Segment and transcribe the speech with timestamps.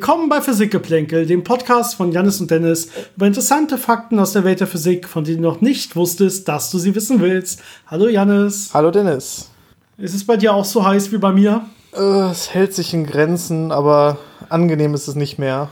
[0.00, 4.60] Willkommen bei Physikgeplänkel, dem Podcast von Janis und Dennis über interessante Fakten aus der Welt
[4.60, 7.60] der Physik, von denen du noch nicht wusstest, dass du sie wissen willst.
[7.86, 8.70] Hallo Janis.
[8.72, 9.50] Hallo Dennis.
[9.98, 11.66] Ist es bei dir auch so heiß wie bei mir?
[11.92, 14.16] Äh, es hält sich in Grenzen, aber
[14.48, 15.68] angenehm ist es nicht mehr.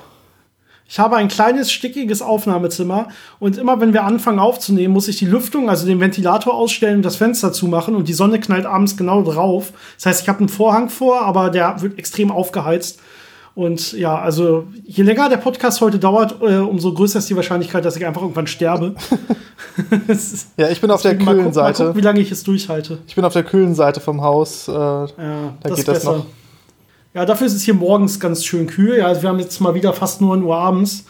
[0.87, 3.09] Ich habe ein kleines, stickiges Aufnahmezimmer
[3.39, 7.03] und immer wenn wir anfangen aufzunehmen, muss ich die Lüftung, also den Ventilator ausstellen und
[7.03, 9.73] das Fenster zumachen und die Sonne knallt abends genau drauf.
[9.97, 13.01] Das heißt, ich habe einen Vorhang vor, aber der wird extrem aufgeheizt
[13.59, 17.85] und ja, also je länger der Podcast heute dauert, äh, umso größer ist die Wahrscheinlichkeit,
[17.85, 18.95] dass ich einfach irgendwann sterbe.
[20.57, 21.83] ja, ich bin auf der kühlen gucken, Seite.
[21.83, 22.99] Mal gucken, wie lange ich es durchhalte.
[23.09, 24.69] Ich bin auf der kühlen Seite vom Haus.
[24.69, 26.27] Äh, ja, da das geht das noch.
[27.15, 28.99] Ja, dafür ist es hier morgens ganz schön kühl.
[28.99, 31.07] Ja, also wir haben jetzt mal wieder fast 9 Uhr abends.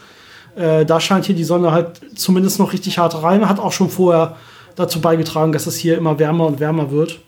[0.55, 3.47] Äh, da scheint hier die Sonne halt zumindest noch richtig hart rein.
[3.47, 4.37] Hat auch schon vorher
[4.75, 7.19] dazu beigetragen, dass es hier immer wärmer und wärmer wird.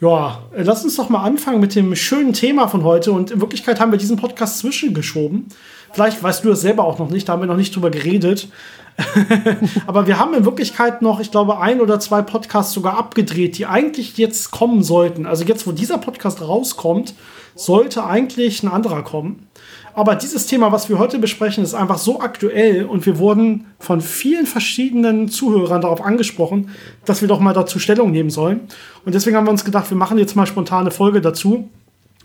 [0.00, 3.12] Ja, äh, lass uns doch mal anfangen mit dem schönen Thema von heute.
[3.12, 5.46] Und in Wirklichkeit haben wir diesen Podcast zwischengeschoben.
[5.92, 8.48] Vielleicht weißt du das selber auch noch nicht, da haben wir noch nicht drüber geredet.
[9.86, 13.66] Aber wir haben in Wirklichkeit noch, ich glaube, ein oder zwei Podcasts sogar abgedreht, die
[13.66, 15.26] eigentlich jetzt kommen sollten.
[15.26, 17.14] Also jetzt, wo dieser Podcast rauskommt,
[17.54, 19.48] sollte eigentlich ein anderer kommen.
[19.94, 24.00] Aber dieses Thema, was wir heute besprechen, ist einfach so aktuell und wir wurden von
[24.00, 26.70] vielen verschiedenen Zuhörern darauf angesprochen,
[27.04, 28.60] dass wir doch mal dazu Stellung nehmen sollen.
[29.04, 31.68] Und deswegen haben wir uns gedacht, wir machen jetzt mal spontane Folge dazu.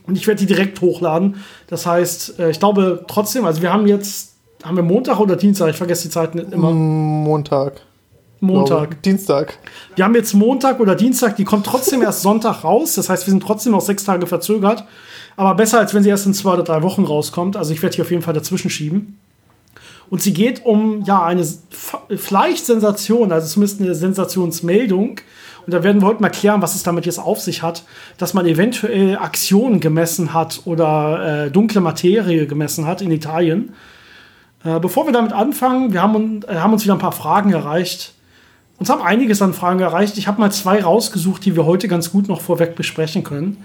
[0.07, 1.37] Und ich werde die direkt hochladen.
[1.67, 5.69] Das heißt, äh, ich glaube trotzdem, also wir haben jetzt, haben wir Montag oder Dienstag?
[5.69, 6.71] Ich vergesse die Zeiten immer.
[6.71, 7.81] Montag.
[8.39, 9.01] Montag.
[9.01, 9.57] Dienstag.
[9.95, 12.95] Wir haben jetzt Montag oder Dienstag, die kommt trotzdem erst Sonntag raus.
[12.95, 14.85] Das heißt, wir sind trotzdem noch sechs Tage verzögert.
[15.37, 17.57] Aber besser, als wenn sie erst in zwei oder drei Wochen rauskommt.
[17.57, 19.19] Also ich werde hier auf jeden Fall dazwischen schieben.
[20.09, 21.45] Und sie geht um ja eine
[22.15, 25.19] vielleicht Sensation, also zumindest eine Sensationsmeldung.
[25.65, 27.83] Und da werden wir heute mal klären, was es damit jetzt auf sich hat,
[28.17, 33.73] dass man eventuell Aktionen gemessen hat oder äh, dunkle Materie gemessen hat in Italien.
[34.63, 38.13] Äh, bevor wir damit anfangen, wir haben, äh, haben uns wieder ein paar Fragen erreicht.
[38.77, 40.17] Uns haben einiges an Fragen erreicht.
[40.17, 43.63] Ich habe mal zwei rausgesucht, die wir heute ganz gut noch vorweg besprechen können.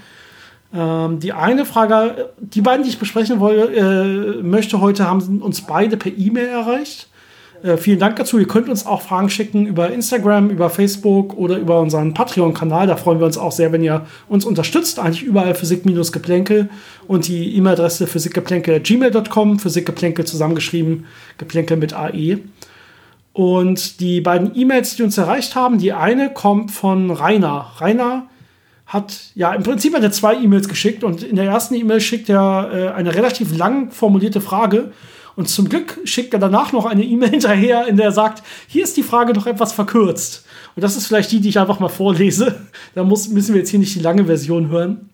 [0.72, 5.62] Ähm, die eine Frage, die beiden, die ich besprechen wollte, äh, möchte heute, haben uns
[5.62, 7.08] beide per E-Mail erreicht.
[7.62, 8.38] Äh, vielen Dank dazu.
[8.38, 12.86] Ihr könnt uns auch Fragen schicken über Instagram, über Facebook oder über unseren Patreon-Kanal.
[12.86, 14.98] Da freuen wir uns auch sehr, wenn ihr uns unterstützt.
[14.98, 16.70] Eigentlich überall Physik-Geplänkel
[17.06, 21.06] und die E-Mail-Adresse physikgeplänkel.gmail.com, Physikgeplänkel zusammengeschrieben,
[21.36, 22.38] Geplänkel mit AE.
[23.32, 27.72] Und die beiden E-Mails, die uns erreicht haben, die eine kommt von Rainer.
[27.78, 28.26] Rainer
[28.90, 32.28] hat, ja, im Prinzip hat er zwei E-Mails geschickt und in der ersten E-Mail schickt
[32.28, 34.90] er äh, eine relativ lang formulierte Frage
[35.36, 38.82] und zum Glück schickt er danach noch eine E-Mail hinterher, in der er sagt, hier
[38.82, 40.44] ist die Frage doch etwas verkürzt.
[40.74, 42.60] Und das ist vielleicht die, die ich einfach mal vorlese.
[42.96, 45.10] Da muss, müssen wir jetzt hier nicht die lange Version hören.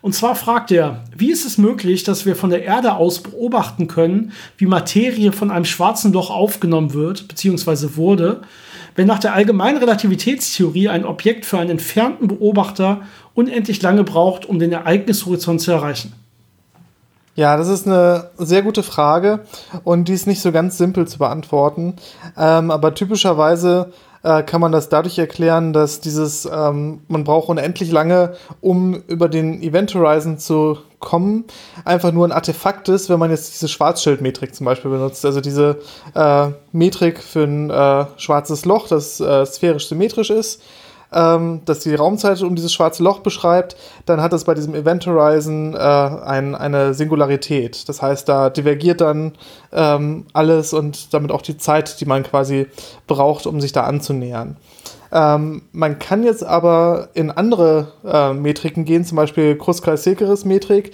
[0.00, 3.86] Und zwar fragt er, wie ist es möglich, dass wir von der Erde aus beobachten
[3.86, 8.40] können, wie Materie von einem schwarzen Loch aufgenommen wird, beziehungsweise wurde,
[9.00, 13.00] wenn nach der allgemeinen Relativitätstheorie ein Objekt für einen entfernten Beobachter
[13.32, 16.12] unendlich lange braucht, um den Ereignishorizont zu erreichen?
[17.34, 19.40] Ja, das ist eine sehr gute Frage
[19.84, 21.96] und die ist nicht so ganz simpel zu beantworten.
[22.36, 23.90] Ähm, aber typischerweise
[24.22, 29.28] äh, kann man das dadurch erklären, dass dieses, ähm, man braucht unendlich lange, um über
[29.28, 31.44] den Event Horizon zu kommen,
[31.84, 35.24] einfach nur ein Artefakt ist, wenn man jetzt diese Schwarzschildmetrik zum Beispiel benutzt.
[35.24, 35.78] Also diese
[36.14, 40.62] äh, Metrik für ein äh, schwarzes Loch, das äh, sphärisch symmetrisch ist
[41.12, 43.76] ähm, das die Raumzeit um dieses schwarze Loch beschreibt,
[44.06, 47.88] dann hat es bei diesem Event Horizon äh, ein, eine Singularität.
[47.88, 49.32] Das heißt, da divergiert dann
[49.72, 52.66] ähm, alles und damit auch die Zeit, die man quasi
[53.06, 54.56] braucht, um sich da anzunähern.
[55.12, 60.92] Ähm, man kann jetzt aber in andere äh, Metriken gehen, zum Beispiel Kruskal-Sekeres-Metrik,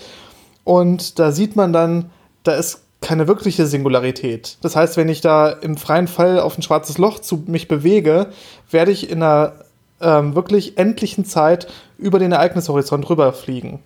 [0.65, 2.11] und da sieht man dann,
[2.43, 4.59] da ist keine wirkliche Singularität.
[4.63, 8.29] Das heißt, wenn ich da im freien Fall auf ein schwarzes Loch zu mich bewege,
[8.71, 9.53] werde ich in einer
[10.01, 13.81] ähm, wirklich endlichen Zeit über den Ereignishorizont rüberfliegen.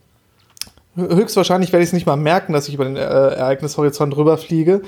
[0.97, 4.83] Höchstwahrscheinlich werde ich es nicht mal merken, dass ich über den äh, Ereignishorizont rüberfliege.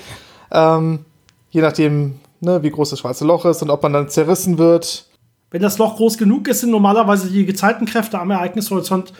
[0.50, 1.04] Ähm,
[1.50, 5.06] je nachdem, ne, wie groß das schwarze Loch ist und ob man dann zerrissen wird.
[5.52, 9.12] Wenn das Loch groß genug ist, sind normalerweise die Gezeitenkräfte am Ereignishorizont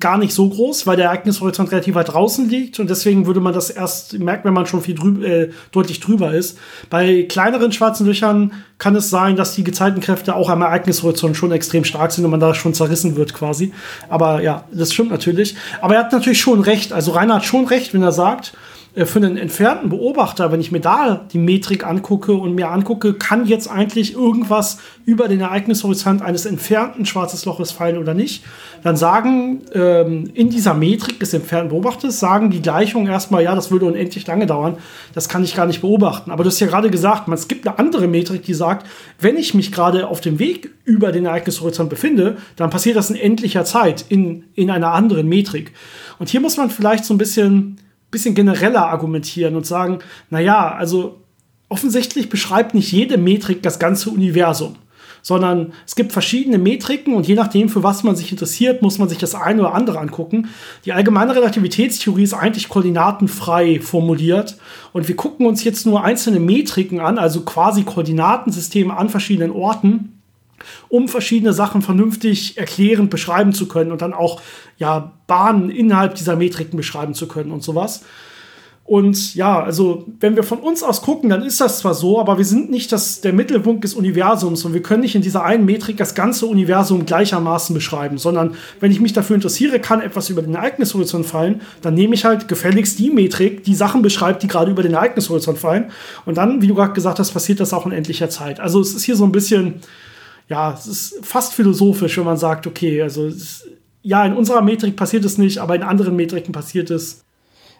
[0.00, 3.52] gar nicht so groß, weil der Ereignishorizont relativ weit draußen liegt und deswegen würde man
[3.52, 6.58] das erst merken, wenn man schon viel drüber, äh, deutlich drüber ist.
[6.88, 11.84] Bei kleineren schwarzen Löchern kann es sein, dass die Gezeitenkräfte auch am Ereignishorizont schon extrem
[11.84, 13.72] stark sind und man da schon zerrissen wird quasi.
[14.08, 15.54] Aber ja, das stimmt natürlich.
[15.82, 16.94] Aber er hat natürlich schon recht.
[16.94, 18.54] Also Rainer hat schon recht, wenn er sagt,
[18.96, 23.44] für einen entfernten Beobachter, wenn ich mir da die Metrik angucke und mir angucke, kann
[23.44, 28.44] jetzt eigentlich irgendwas über den Ereignishorizont eines entfernten schwarzes Loches fallen oder nicht,
[28.84, 33.72] dann sagen ähm, in dieser Metrik des entfernten Beobachters, sagen die Gleichungen erstmal, ja, das
[33.72, 34.76] würde unendlich lange dauern,
[35.12, 36.30] das kann ich gar nicht beobachten.
[36.30, 38.86] Aber du hast ja gerade gesagt, man, es gibt eine andere Metrik, die sagt,
[39.18, 43.16] wenn ich mich gerade auf dem Weg über den Ereignishorizont befinde, dann passiert das in
[43.16, 45.72] endlicher Zeit in, in einer anderen Metrik.
[46.20, 47.78] Und hier muss man vielleicht so ein bisschen
[48.14, 49.98] bisschen genereller argumentieren und sagen,
[50.30, 51.20] naja, also
[51.68, 54.76] offensichtlich beschreibt nicht jede Metrik das ganze Universum,
[55.20, 59.08] sondern es gibt verschiedene Metriken und je nachdem, für was man sich interessiert, muss man
[59.08, 60.48] sich das eine oder andere angucken.
[60.84, 64.56] Die allgemeine Relativitätstheorie ist eigentlich koordinatenfrei formuliert
[64.92, 70.14] und wir gucken uns jetzt nur einzelne Metriken an, also quasi Koordinatensysteme an verschiedenen Orten
[70.88, 74.40] um verschiedene Sachen vernünftig erklärend beschreiben zu können und dann auch
[74.78, 78.02] ja, Bahnen innerhalb dieser Metriken beschreiben zu können und sowas.
[78.86, 82.36] Und ja, also wenn wir von uns aus gucken, dann ist das zwar so, aber
[82.36, 85.64] wir sind nicht das, der Mittelpunkt des Universums und wir können nicht in dieser einen
[85.64, 90.42] Metrik das ganze Universum gleichermaßen beschreiben, sondern wenn ich mich dafür interessiere, kann etwas über
[90.42, 94.70] den Ereignishorizont fallen, dann nehme ich halt gefälligst die Metrik, die Sachen beschreibt, die gerade
[94.70, 95.90] über den Ereignishorizont fallen.
[96.26, 98.60] Und dann, wie du gerade gesagt hast, passiert das auch in endlicher Zeit.
[98.60, 99.76] Also es ist hier so ein bisschen,
[100.50, 103.66] ja, es ist fast philosophisch, wenn man sagt, okay, also es,
[104.04, 107.24] ja, in unserer Metrik passiert es nicht, aber in anderen Metriken passiert es.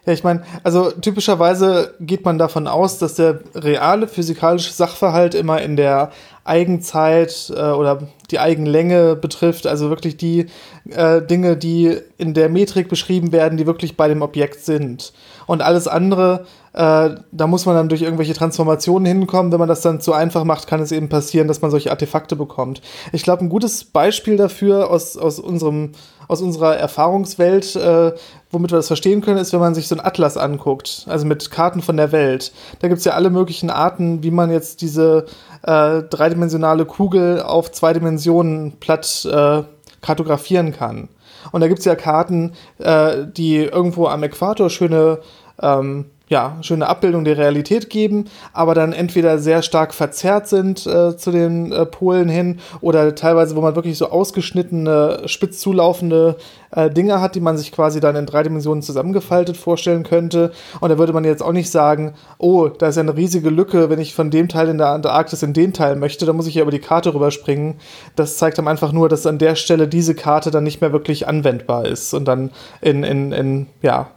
[0.07, 5.61] Ja, ich meine, also typischerweise geht man davon aus, dass der reale physikalische Sachverhalt immer
[5.63, 6.11] in der
[6.45, 10.47] Eigenzeit äh, oder die Eigenlänge betrifft, also wirklich die
[10.91, 15.13] äh, Dinge, die in der Metrik beschrieben werden, die wirklich bei dem Objekt sind.
[15.47, 19.53] Und alles andere, äh, da muss man dann durch irgendwelche Transformationen hinkommen.
[19.53, 22.35] Wenn man das dann zu einfach macht, kann es eben passieren, dass man solche Artefakte
[22.37, 22.81] bekommt.
[23.13, 25.93] Ich glaube, ein gutes Beispiel dafür aus, aus, unserem,
[26.27, 28.13] aus unserer Erfahrungswelt, äh,
[28.51, 31.51] womit wir das verstehen können, ist, wenn man sich so einen Atlas anguckt, also mit
[31.51, 32.53] Karten von der Welt.
[32.81, 35.27] Da gibt es ja alle möglichen Arten, wie man jetzt diese
[35.63, 39.63] äh, dreidimensionale Kugel auf zwei Dimensionen platt äh,
[40.01, 41.09] kartografieren kann.
[41.53, 45.21] Und da gibt es ja Karten, äh, die irgendwo am Äquator schöne
[45.61, 51.17] ähm, ja, schöne Abbildung der Realität geben, aber dann entweder sehr stark verzerrt sind äh,
[51.17, 56.35] zu den äh, Polen hin oder teilweise, wo man wirklich so ausgeschnittene, spitz zulaufende
[56.73, 60.51] äh, Dinge hat, die man sich quasi dann in drei Dimensionen zusammengefaltet vorstellen könnte.
[60.81, 63.89] Und da würde man jetzt auch nicht sagen, oh, da ist ja eine riesige Lücke,
[63.89, 66.57] wenn ich von dem Teil in der Antarktis in den Teil möchte, dann muss ich
[66.57, 67.77] ja über die Karte rüberspringen.
[68.17, 71.29] Das zeigt dann einfach nur, dass an der Stelle diese Karte dann nicht mehr wirklich
[71.29, 72.51] anwendbar ist und dann
[72.81, 74.09] in, in, in ja,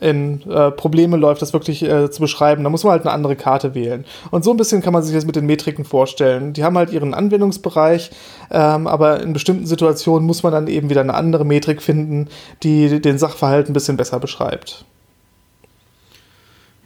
[0.00, 2.64] in äh, Probleme läuft, das wirklich äh, zu beschreiben.
[2.64, 4.04] Da muss man halt eine andere Karte wählen.
[4.30, 6.52] Und so ein bisschen kann man sich das mit den Metriken vorstellen.
[6.52, 8.10] Die haben halt ihren Anwendungsbereich,
[8.50, 12.28] ähm, aber in bestimmten Situationen muss man dann eben wieder eine andere Metrik finden,
[12.62, 14.84] die den Sachverhalt ein bisschen besser beschreibt.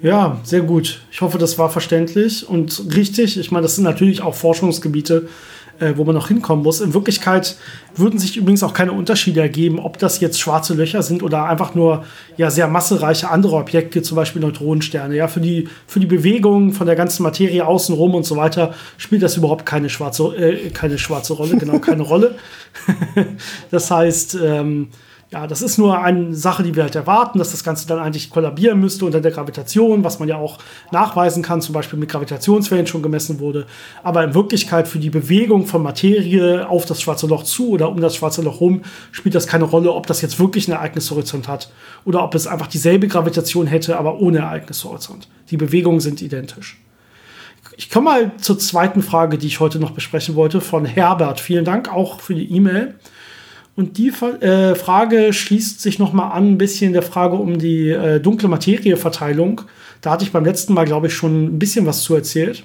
[0.02, 1.00] Ja, sehr gut.
[1.12, 3.38] Ich hoffe, das war verständlich und richtig.
[3.38, 5.28] Ich meine, das sind natürlich auch Forschungsgebiete,
[5.80, 6.80] äh, wo man noch hinkommen muss.
[6.80, 7.56] In Wirklichkeit
[7.94, 11.74] würden sich übrigens auch keine Unterschiede ergeben, ob das jetzt schwarze Löcher sind oder einfach
[11.74, 12.04] nur
[12.36, 15.16] ja, sehr massereiche andere Objekte, zum Beispiel Neutronensterne.
[15.16, 19.22] Ja, für die, für die Bewegung von der ganzen Materie außenrum und so weiter spielt
[19.22, 22.36] das überhaupt keine schwarze, äh, keine schwarze Rolle, genau, keine Rolle.
[23.70, 24.88] das heißt, ähm,
[25.32, 28.28] ja, das ist nur eine Sache, die wir halt erwarten, dass das Ganze dann eigentlich
[28.28, 30.58] kollabieren müsste unter der Gravitation, was man ja auch
[30.90, 33.66] nachweisen kann, zum Beispiel mit Gravitationswellen schon gemessen wurde.
[34.02, 37.98] Aber in Wirklichkeit für die Bewegung von Materie auf das schwarze Loch zu oder um
[37.98, 41.72] das schwarze Loch rum spielt das keine Rolle, ob das jetzt wirklich einen Ereignishorizont hat
[42.04, 45.28] oder ob es einfach dieselbe Gravitation hätte, aber ohne Ereignishorizont.
[45.48, 46.78] Die Bewegungen sind identisch.
[47.78, 51.40] Ich komme mal zur zweiten Frage, die ich heute noch besprechen wollte, von Herbert.
[51.40, 52.96] Vielen Dank auch für die E-Mail.
[53.74, 57.88] Und die äh, Frage schließt sich noch mal an ein bisschen der Frage um die
[57.88, 59.62] äh, dunkle Materieverteilung.
[60.02, 62.64] Da hatte ich beim letzten Mal, glaube ich, schon ein bisschen was zu erzählt.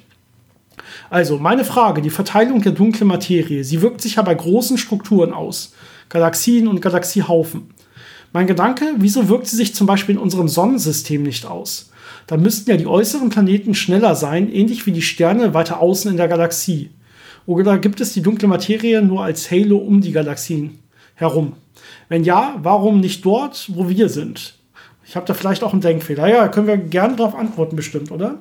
[1.09, 5.31] Also, meine Frage, die Verteilung der dunklen Materie, sie wirkt sich ja bei großen Strukturen
[5.31, 5.73] aus.
[6.09, 7.73] Galaxien und Galaxiehaufen.
[8.33, 11.91] Mein Gedanke, wieso wirkt sie sich zum Beispiel in unserem Sonnensystem nicht aus?
[12.27, 16.17] Da müssten ja die äußeren Planeten schneller sein, ähnlich wie die Sterne weiter außen in
[16.17, 16.89] der Galaxie.
[17.45, 20.79] Oder gibt es die dunkle Materie nur als Halo um die Galaxien?
[21.17, 21.53] Herum?
[22.09, 24.55] Wenn ja, warum nicht dort, wo wir sind?
[25.05, 26.27] Ich habe da vielleicht auch einen Denkfehler.
[26.27, 28.39] Ja, können wir gerne darauf antworten, bestimmt, oder?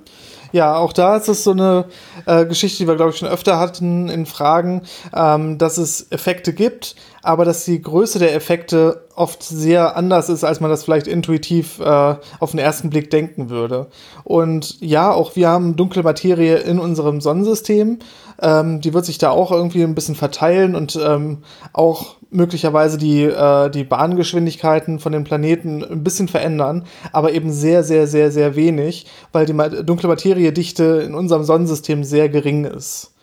[0.52, 1.87] Ja, auch da ist es so eine
[2.25, 4.83] äh, Geschichte, die wir, glaube ich, schon öfter hatten in Fragen,
[5.14, 10.45] ähm, dass es Effekte gibt, aber dass die Größe der Effekte oft sehr anders ist,
[10.45, 13.88] als man das vielleicht intuitiv äh, auf den ersten Blick denken würde.
[14.25, 17.99] Und ja, auch wir haben dunkle Materie in unserem Sonnensystem.
[18.40, 23.22] Ähm, die wird sich da auch irgendwie ein bisschen verteilen und ähm, auch möglicherweise die,
[23.22, 28.56] äh, die Bahngeschwindigkeiten von den Planeten ein bisschen verändern, aber eben sehr, sehr, sehr, sehr
[28.56, 33.15] wenig, weil die dunkle Materiedichte in unserem Sonnensystem sehr gering ist.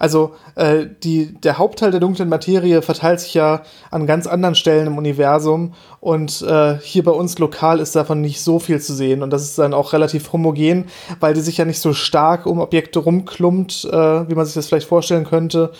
[0.00, 4.86] Also äh, die, der Hauptteil der dunklen Materie verteilt sich ja an ganz anderen Stellen
[4.86, 9.22] im Universum und äh, hier bei uns lokal ist davon nicht so viel zu sehen
[9.22, 10.86] und das ist dann auch relativ homogen,
[11.20, 14.68] weil die sich ja nicht so stark um Objekte rumklumpt, äh, wie man sich das
[14.68, 15.70] vielleicht vorstellen könnte.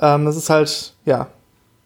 [0.00, 1.26] Ähm, das ist halt, ja,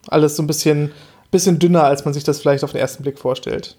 [0.09, 0.93] alles so ein bisschen,
[1.31, 3.79] bisschen dünner, als man sich das vielleicht auf den ersten Blick vorstellt.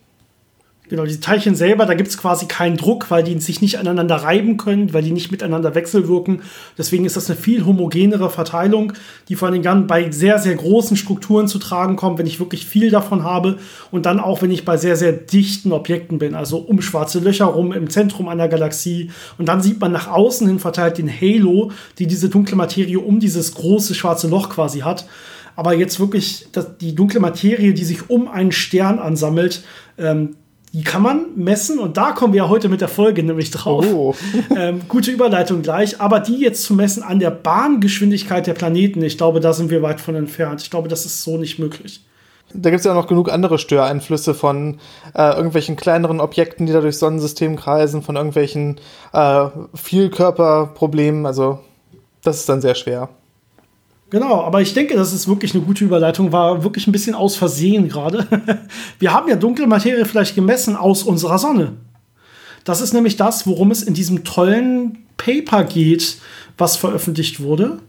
[0.90, 4.18] Genau, die Teilchen selber, da gibt es quasi keinen Druck, weil die sich nicht aneinander
[4.18, 6.42] reiben können, weil die nicht miteinander wechselwirken.
[6.78, 8.92] Deswegen ist das eine viel homogenere Verteilung,
[9.30, 12.92] die vor allem bei sehr, sehr großen Strukturen zu tragen kommt, wenn ich wirklich viel
[12.92, 13.60] davon habe
[13.92, 17.46] und dann auch, wenn ich bei sehr, sehr dichten Objekten bin, also um schwarze Löcher
[17.46, 19.10] rum im Zentrum einer Galaxie.
[19.38, 23.22] Und dann sieht man nach außen hin verteilt den Halo, die diese dunkle Materie um
[23.22, 25.06] dieses große schwarze Loch quasi hat.
[25.56, 26.48] Aber jetzt wirklich
[26.82, 29.64] die dunkle Materie, die sich um einen Stern ansammelt,
[29.98, 30.36] ähm,
[30.74, 33.86] die kann man messen und da kommen wir ja heute mit der Folge nämlich drauf.
[33.86, 34.16] Oh.
[34.58, 39.18] ähm, gute Überleitung gleich, aber die jetzt zu messen an der Bahngeschwindigkeit der Planeten, ich
[39.18, 40.64] glaube, da sind wir weit von entfernt.
[40.64, 42.04] Ich glaube, das ist so nicht möglich.
[42.56, 44.80] Da gibt es ja auch noch genug andere Störeinflüsse von
[45.14, 48.80] äh, irgendwelchen kleineren Objekten, die da durchs Sonnensystem kreisen, von irgendwelchen
[49.14, 51.28] äh, Vielkörperproblemen.
[51.28, 51.60] Also
[52.24, 53.10] das ist dann sehr schwer.
[54.10, 57.36] Genau, aber ich denke, das ist wirklich eine gute Überleitung, war wirklich ein bisschen aus
[57.36, 58.28] Versehen gerade.
[59.00, 61.74] Wir haben ja dunkle Materie vielleicht gemessen aus unserer Sonne.
[62.64, 66.18] Das ist nämlich das, worum es in diesem tollen Paper geht,
[66.58, 67.80] was veröffentlicht wurde.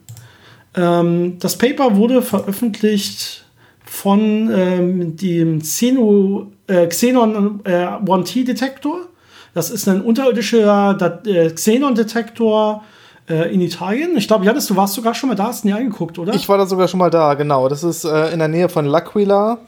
[0.75, 3.44] Ähm, das Paper wurde veröffentlicht
[3.85, 9.09] von ähm, dem Xeno, äh, Xenon äh, 1T-Detektor.
[9.52, 12.83] Das ist ein unterirdischer äh, Xenon-Detektor,
[13.28, 14.16] äh, in Italien.
[14.16, 16.34] Ich glaube, Janis, du warst sogar schon mal da, hast nie angeguckt, oder?
[16.34, 17.68] Ich war da sogar schon mal da, genau.
[17.68, 19.58] Das ist äh, in der Nähe von L'Aquila,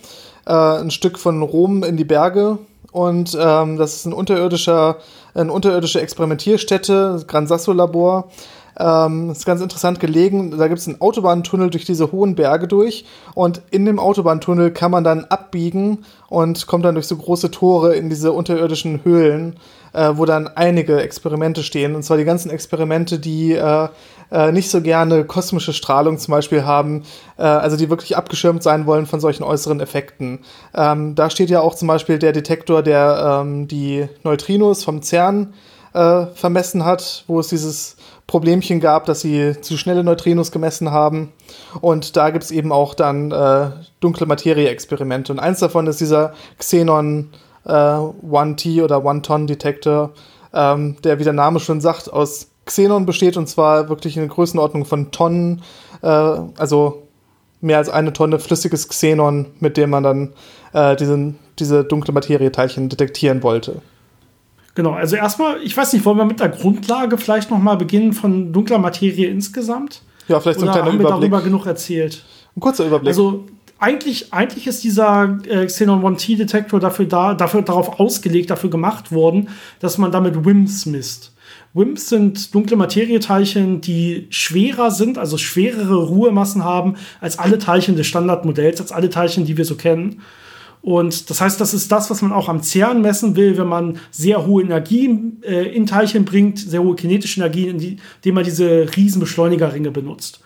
[0.46, 2.58] äh, ein Stück von Rom in die Berge.
[2.92, 4.96] Und ähm, das ist ein unterirdischer,
[5.34, 8.30] eine unterirdische Experimentierstätte, Gran Sasso Labor.
[8.78, 10.56] Ähm, ist ganz interessant gelegen.
[10.56, 13.06] Da gibt es einen Autobahntunnel durch diese hohen Berge durch.
[13.34, 17.96] Und in dem Autobahntunnel kann man dann abbiegen und kommt dann durch so große Tore
[17.96, 19.56] in diese unterirdischen Höhlen
[19.97, 21.95] äh, wo dann einige Experimente stehen.
[21.95, 23.88] Und zwar die ganzen Experimente, die äh,
[24.31, 27.05] äh, nicht so gerne kosmische Strahlung zum Beispiel haben,
[27.38, 30.41] äh, also die wirklich abgeschirmt sein wollen von solchen äußeren Effekten.
[30.75, 35.55] Ähm, da steht ja auch zum Beispiel der Detektor, der ähm, die Neutrinos vom CERN
[35.95, 41.33] äh, vermessen hat, wo es dieses Problemchen gab, dass sie zu schnelle Neutrinos gemessen haben.
[41.81, 45.33] Und da gibt es eben auch dann äh, dunkle Materie-Experimente.
[45.33, 47.31] Und eins davon ist dieser Xenon
[47.70, 50.12] One-T oder One-Ton-Detektor,
[50.52, 54.28] ähm, der, wie der Name schon sagt, aus Xenon besteht und zwar wirklich in der
[54.28, 55.62] Größenordnung von Tonnen,
[56.02, 57.02] äh, also
[57.61, 60.32] mehr als eine Tonne flüssiges Xenon, mit dem man dann
[60.73, 63.80] äh, diesen, diese dunkle Materieteilchen detektieren wollte.
[64.75, 68.52] Genau, also erstmal, ich weiß nicht, wollen wir mit der Grundlage vielleicht nochmal beginnen von
[68.52, 70.02] dunkler Materie insgesamt?
[70.28, 72.25] Ja, vielleicht so ein kleiner haben wir darüber genug erzählt?
[72.54, 73.08] Ein kurzer Überblick.
[73.08, 73.46] Also
[73.78, 79.49] eigentlich, eigentlich ist dieser äh, Xenon 1T-Detektor dafür, da, dafür darauf ausgelegt, dafür gemacht worden,
[79.80, 81.35] dass man damit WIMPs misst.
[81.75, 88.06] WIMPs sind dunkle Materieteilchen, die schwerer sind, also schwerere Ruhemassen haben als alle Teilchen des
[88.06, 90.23] Standardmodells, als alle Teilchen, die wir so kennen.
[90.80, 93.99] Und das heißt, das ist das, was man auch am CERN messen will, wenn man
[94.11, 95.11] sehr hohe Energie
[95.42, 100.40] äh, in Teilchen bringt, sehr hohe kinetische Energie, indem man diese riesen Beschleunigerringe benutzt.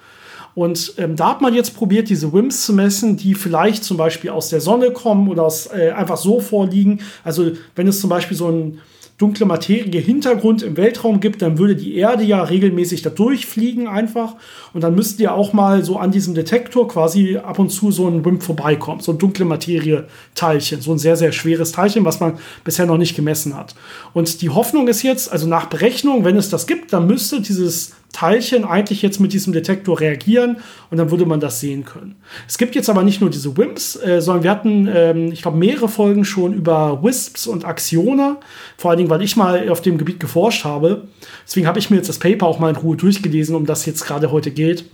[0.55, 4.31] Und ähm, da hat man jetzt probiert, diese WIMPs zu messen, die vielleicht zum Beispiel
[4.31, 7.01] aus der Sonne kommen oder aus, äh, einfach so vorliegen.
[7.25, 8.81] Also wenn es zum Beispiel so ein
[9.21, 14.37] dunkle Materie Hintergrund im Weltraum gibt, dann würde die Erde ja regelmäßig da durchfliegen einfach.
[14.73, 18.09] Und dann müssten ja auch mal so an diesem Detektor quasi ab und zu so
[18.09, 19.01] ein WIMP vorbeikommen.
[19.01, 20.81] So ein dunkle Materie-Teilchen.
[20.81, 23.75] So ein sehr, sehr schweres Teilchen, was man bisher noch nicht gemessen hat.
[24.15, 27.93] Und die Hoffnung ist jetzt, also nach Berechnung, wenn es das gibt, dann müsste dieses
[28.13, 30.57] Teilchen eigentlich jetzt mit diesem Detektor reagieren
[30.91, 32.17] und dann würde man das sehen können.
[32.49, 35.57] Es gibt jetzt aber nicht nur diese WIMPs, äh, sondern wir hatten, ähm, ich glaube,
[35.57, 38.37] mehrere Folgen schon über WISPs und Axione,
[38.77, 41.09] vor allen Dingen, weil ich mal auf dem Gebiet geforscht habe.
[41.47, 44.05] Deswegen habe ich mir jetzt das Paper auch mal in Ruhe durchgelesen, um das jetzt
[44.05, 44.85] gerade heute geht.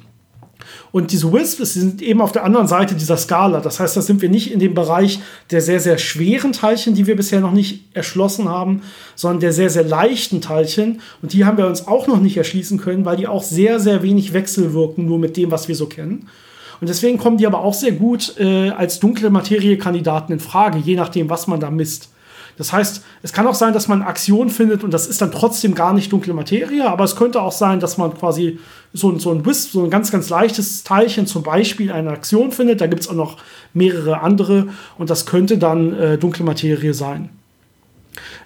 [0.97, 3.61] Und diese Wisps sind eben auf der anderen Seite dieser Skala.
[3.61, 7.07] Das heißt, da sind wir nicht in dem Bereich der sehr, sehr schweren Teilchen, die
[7.07, 8.81] wir bisher noch nicht erschlossen haben,
[9.15, 11.03] sondern der sehr, sehr leichten Teilchen.
[11.21, 14.03] Und die haben wir uns auch noch nicht erschließen können, weil die auch sehr, sehr
[14.03, 16.31] wenig wechselwirken, nur mit dem, was wir so kennen.
[16.81, 20.97] Und deswegen kommen die aber auch sehr gut äh, als dunkle Materie-Kandidaten in Frage, je
[20.97, 22.09] nachdem, was man da misst.
[22.57, 25.75] Das heißt, es kann auch sein, dass man Aktion findet und das ist dann trotzdem
[25.75, 28.59] gar nicht dunkle Materie, aber es könnte auch sein, dass man quasi
[28.93, 32.81] so, so ein Wisp, so ein ganz, ganz leichtes Teilchen zum Beispiel eine Aktion findet.
[32.81, 33.37] Da gibt es auch noch
[33.75, 37.29] mehrere andere und das könnte dann äh, dunkle Materie sein.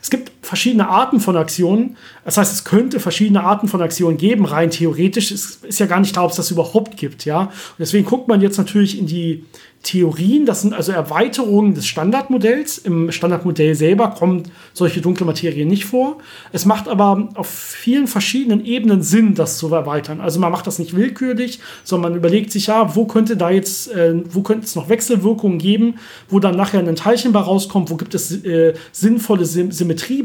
[0.03, 1.97] Es gibt verschiedene Arten von Aktionen.
[2.25, 5.31] Das heißt, es könnte verschiedene Arten von Aktionen geben, rein theoretisch.
[5.31, 7.43] Es ist ja gar nicht klar, ob es das überhaupt gibt, ja.
[7.43, 9.45] Und deswegen guckt man jetzt natürlich in die
[9.83, 12.77] Theorien, das sind also Erweiterungen des Standardmodells.
[12.79, 14.43] Im Standardmodell selber kommen
[14.75, 16.19] solche dunkle Materie nicht vor.
[16.53, 20.21] Es macht aber auf vielen verschiedenen Ebenen Sinn, das zu erweitern.
[20.21, 23.91] Also man macht das nicht willkürlich, sondern man überlegt sich ja, wo könnte da jetzt,
[23.91, 25.95] äh, wo könnte es noch Wechselwirkungen geben,
[26.29, 29.73] wo dann nachher ein Teilchen bei rauskommt, wo gibt es äh, sinnvolle Sym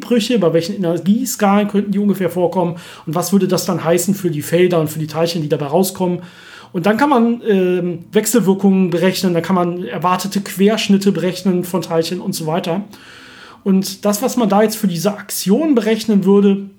[0.06, 4.30] Symmetriebrüche, bei welchen Energieskalen könnten die ungefähr vorkommen und was würde das dann heißen für
[4.30, 6.20] die Felder und für die Teilchen, die dabei rauskommen.
[6.72, 12.20] Und dann kann man äh, Wechselwirkungen berechnen, dann kann man erwartete Querschnitte berechnen von Teilchen
[12.20, 12.84] und so weiter.
[13.64, 16.70] Und das, was man da jetzt für diese Aktion berechnen würde,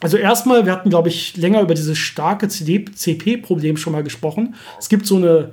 [0.00, 4.54] also erstmal, wir hatten, glaube ich, länger über dieses starke CP-Problem schon mal gesprochen.
[4.78, 5.52] Es gibt so eine,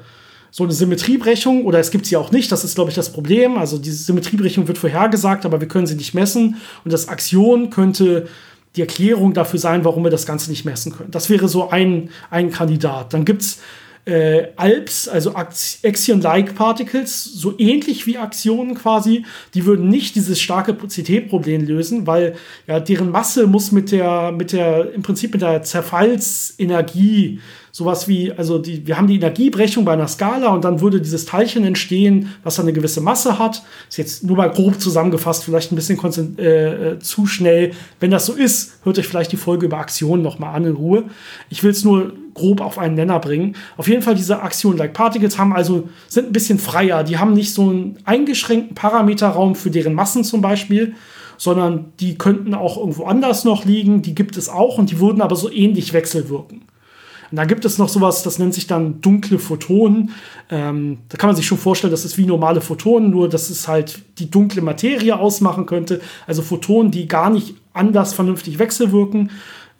[0.55, 2.51] so eine Symmetriebrechung oder es gibt sie auch nicht.
[2.51, 3.57] Das ist, glaube ich, das Problem.
[3.57, 6.57] Also diese Symmetriebrechung wird vorhergesagt, aber wir können sie nicht messen.
[6.85, 8.27] Und das Aktion könnte
[8.75, 11.09] die Erklärung dafür sein, warum wir das Ganze nicht messen können.
[11.09, 13.15] Das wäre so ein, ein Kandidat.
[13.15, 13.61] Dann gibt es
[14.05, 20.75] äh, Alps, also Axion-like Particles, so ähnlich wie Aktionen quasi, die würden nicht dieses starke
[20.75, 22.35] CT-Problem lösen, weil
[22.67, 27.39] ja deren Masse muss mit der, mit der, im Prinzip mit der Zerfallsenergie
[27.75, 31.25] sowas wie, also die, wir haben die Energiebrechung bei einer Skala und dann würde dieses
[31.25, 33.63] Teilchen entstehen, was dann eine gewisse Masse hat.
[33.89, 37.71] Ist jetzt nur mal grob zusammengefasst, vielleicht ein bisschen äh, äh, zu schnell.
[37.99, 41.05] Wenn das so ist, hört euch vielleicht die Folge über Aktionen nochmal an in Ruhe.
[41.49, 43.55] Ich will es nur grob auf einen Nenner bringen.
[43.75, 47.03] Auf jeden Fall diese Aktionen-like Particles haben also, sind ein bisschen freier.
[47.03, 50.93] Die haben nicht so einen eingeschränkten Parameterraum für deren Massen zum Beispiel,
[51.39, 54.03] sondern die könnten auch irgendwo anders noch liegen.
[54.03, 56.61] Die gibt es auch und die würden aber so ähnlich wechselwirken.
[57.33, 60.11] Und da gibt es noch sowas, das nennt sich dann dunkle Photonen.
[60.51, 63.67] Ähm, da kann man sich schon vorstellen, das ist wie normale Photonen, nur dass es
[63.67, 65.99] halt die dunkle Materie ausmachen könnte.
[66.27, 69.31] Also Photonen, die gar nicht anders vernünftig wechselwirken.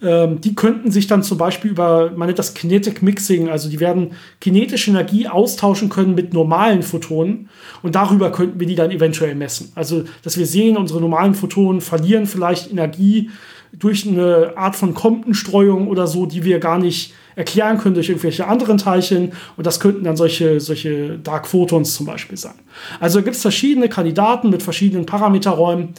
[0.02, 3.80] Ähm, die könnten sich dann zum Beispiel über, man nennt das Kinetic Mixing, also die
[3.80, 7.50] werden kinetische Energie austauschen können mit normalen Photonen
[7.84, 9.72] und darüber könnten wir die dann eventuell messen.
[9.76, 13.30] Also, dass wir sehen, unsere normalen Photonen verlieren vielleicht Energie
[13.74, 18.48] durch eine Art von Compton-Streuung oder so, die wir gar nicht erklären können durch irgendwelche
[18.48, 19.34] anderen Teilchen.
[19.58, 22.56] Und das könnten dann solche, solche Dark Photons zum Beispiel sein.
[23.00, 25.93] Also gibt es verschiedene Kandidaten mit verschiedenen Parameterräumen.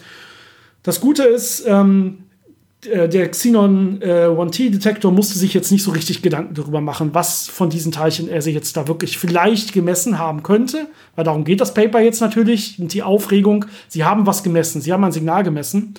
[0.82, 2.24] Das Gute ist, ähm,
[2.86, 7.48] äh, der Xenon äh, 1T-Detektor musste sich jetzt nicht so richtig Gedanken darüber machen, was
[7.48, 10.88] von diesen Teilchen er sich jetzt da wirklich vielleicht gemessen haben könnte.
[11.16, 12.78] Weil darum geht das Paper jetzt natürlich.
[12.78, 15.94] Und die Aufregung, sie haben was gemessen, sie haben ein Signal gemessen.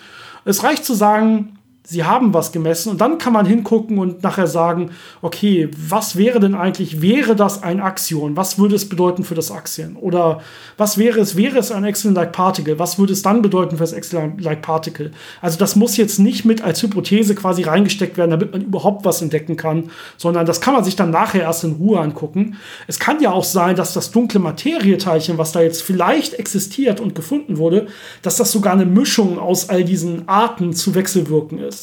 [0.45, 1.55] Es reicht zu sagen,
[1.86, 6.39] sie haben was gemessen und dann kann man hingucken und nachher sagen, okay, was wäre
[6.39, 8.36] denn eigentlich, wäre das ein Axion?
[8.36, 9.95] Was würde es bedeuten für das Axion?
[9.95, 10.41] Oder
[10.78, 12.80] was wäre es, wäre es ein Excellent-like Particle?
[12.80, 15.12] Was würde es dann bedeuten für das Excellent-like Particle?
[15.41, 19.21] Also das muss jetzt nicht mit als Hypothese quasi reingesteckt werden, damit man überhaupt was
[19.21, 22.58] entdecken kann, sondern das kann man sich dann nachher erst in Ruhe angucken.
[22.88, 27.13] Es kann ja auch sein, dass das dunkle Materieteilchen, was da jetzt vielleicht existiert und
[27.13, 27.88] gefunden wurde,
[28.24, 31.74] dass das sogar eine Mischung aus all diesen Arten zu Wechselwirken ist.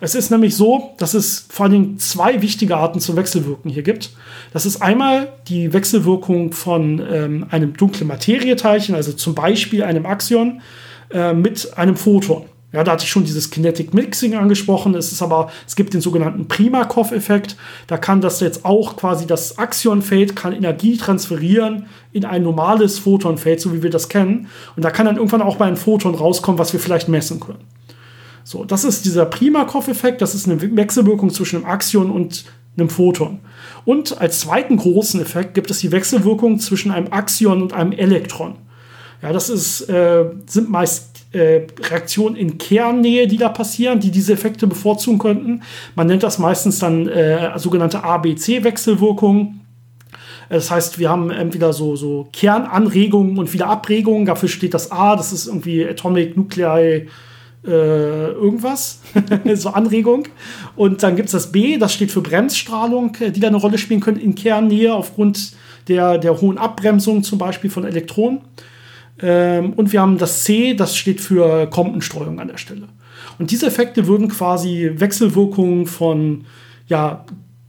[0.00, 3.82] Es ist nämlich so, dass es vor allen Dingen zwei wichtige Arten zu Wechselwirken hier
[3.82, 4.10] gibt.
[4.52, 10.60] Das ist einmal die Wechselwirkung von ähm, einem dunklen Materieteilchen, also zum Beispiel einem Axion,
[11.10, 12.44] äh, mit einem Photon.
[12.72, 14.94] Ja, da hatte ich schon dieses Kinetic Mixing angesprochen.
[14.94, 17.56] Es ist aber, es gibt den sogenannten Primakov-Effekt.
[17.86, 23.60] Da kann das jetzt auch quasi das Axionfeld kann Energie transferieren in ein normales Photonfeld,
[23.60, 24.48] so wie wir das kennen.
[24.74, 27.75] Und da kann dann irgendwann auch bei einem Photon rauskommen, was wir vielleicht messen können.
[28.46, 32.44] So, das ist dieser Primakov-Effekt, das ist eine Wechselwirkung zwischen einem Axion und
[32.76, 33.40] einem Photon.
[33.84, 38.54] Und als zweiten großen Effekt gibt es die Wechselwirkung zwischen einem Axion und einem Elektron.
[39.20, 44.34] Ja, das ist, äh, sind meist äh, Reaktionen in Kernnähe, die da passieren, die diese
[44.34, 45.62] Effekte bevorzugen könnten.
[45.96, 49.62] Man nennt das meistens dann äh, sogenannte ABC-Wechselwirkungen.
[50.50, 54.24] Das heißt, wir haben entweder so, so Kernanregungen und wieder Abregungen.
[54.24, 57.08] Dafür steht das A, das ist irgendwie Atomic Nuclei
[57.66, 59.00] äh, irgendwas,
[59.54, 60.28] so Anregung.
[60.76, 63.78] Und dann gibt es das B, das steht für Bremsstrahlung, äh, die da eine Rolle
[63.78, 65.52] spielen könnte in Kernnähe aufgrund
[65.88, 68.40] der, der hohen Abbremsung zum Beispiel von Elektronen.
[69.20, 72.88] Ähm, und wir haben das C, das steht für Kompenstreuung an der Stelle.
[73.38, 76.44] Und diese Effekte würden quasi Wechselwirkungen von
[76.88, 77.24] ja,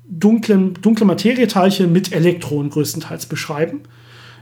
[0.08, 3.82] dunklen, dunkle Materieteilchen mit Elektronen größtenteils beschreiben.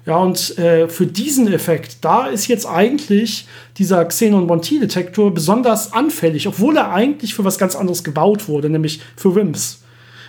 [0.05, 6.77] Ja, und äh, für diesen Effekt, da ist jetzt eigentlich dieser Xenon-Monti-Detektor besonders anfällig, obwohl
[6.77, 9.81] er eigentlich für was ganz anderes gebaut wurde, nämlich für WIMPs.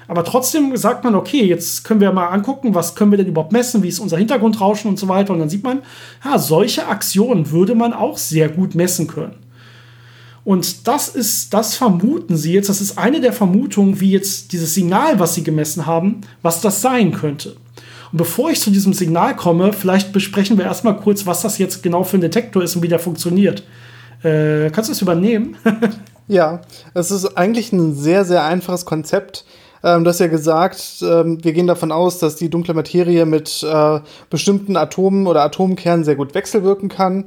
[0.09, 3.53] Aber trotzdem sagt man, okay, jetzt können wir mal angucken, was können wir denn überhaupt
[3.53, 5.33] messen, wie ist unser Hintergrundrauschen und so weiter.
[5.33, 5.83] Und dann sieht man,
[6.25, 9.35] ja, solche Aktionen würde man auch sehr gut messen können.
[10.45, 14.75] Und das ist, das vermuten sie jetzt, das ist eine der Vermutungen, wie jetzt dieses
[14.75, 17.57] Signal, was sie gemessen haben, was das sein könnte.
[18.12, 21.83] Und bevor ich zu diesem Signal komme, vielleicht besprechen wir erstmal kurz, was das jetzt
[21.83, 23.62] genau für ein Detektor ist und wie der funktioniert.
[24.23, 25.57] Äh, kannst du das übernehmen?
[26.29, 26.62] ja,
[26.95, 29.45] es ist eigentlich ein sehr, sehr einfaches Konzept.
[29.83, 33.62] Ähm, du hast ja gesagt, ähm, wir gehen davon aus, dass die dunkle Materie mit
[33.62, 37.25] äh, bestimmten Atomen oder Atomkernen sehr gut wechselwirken kann.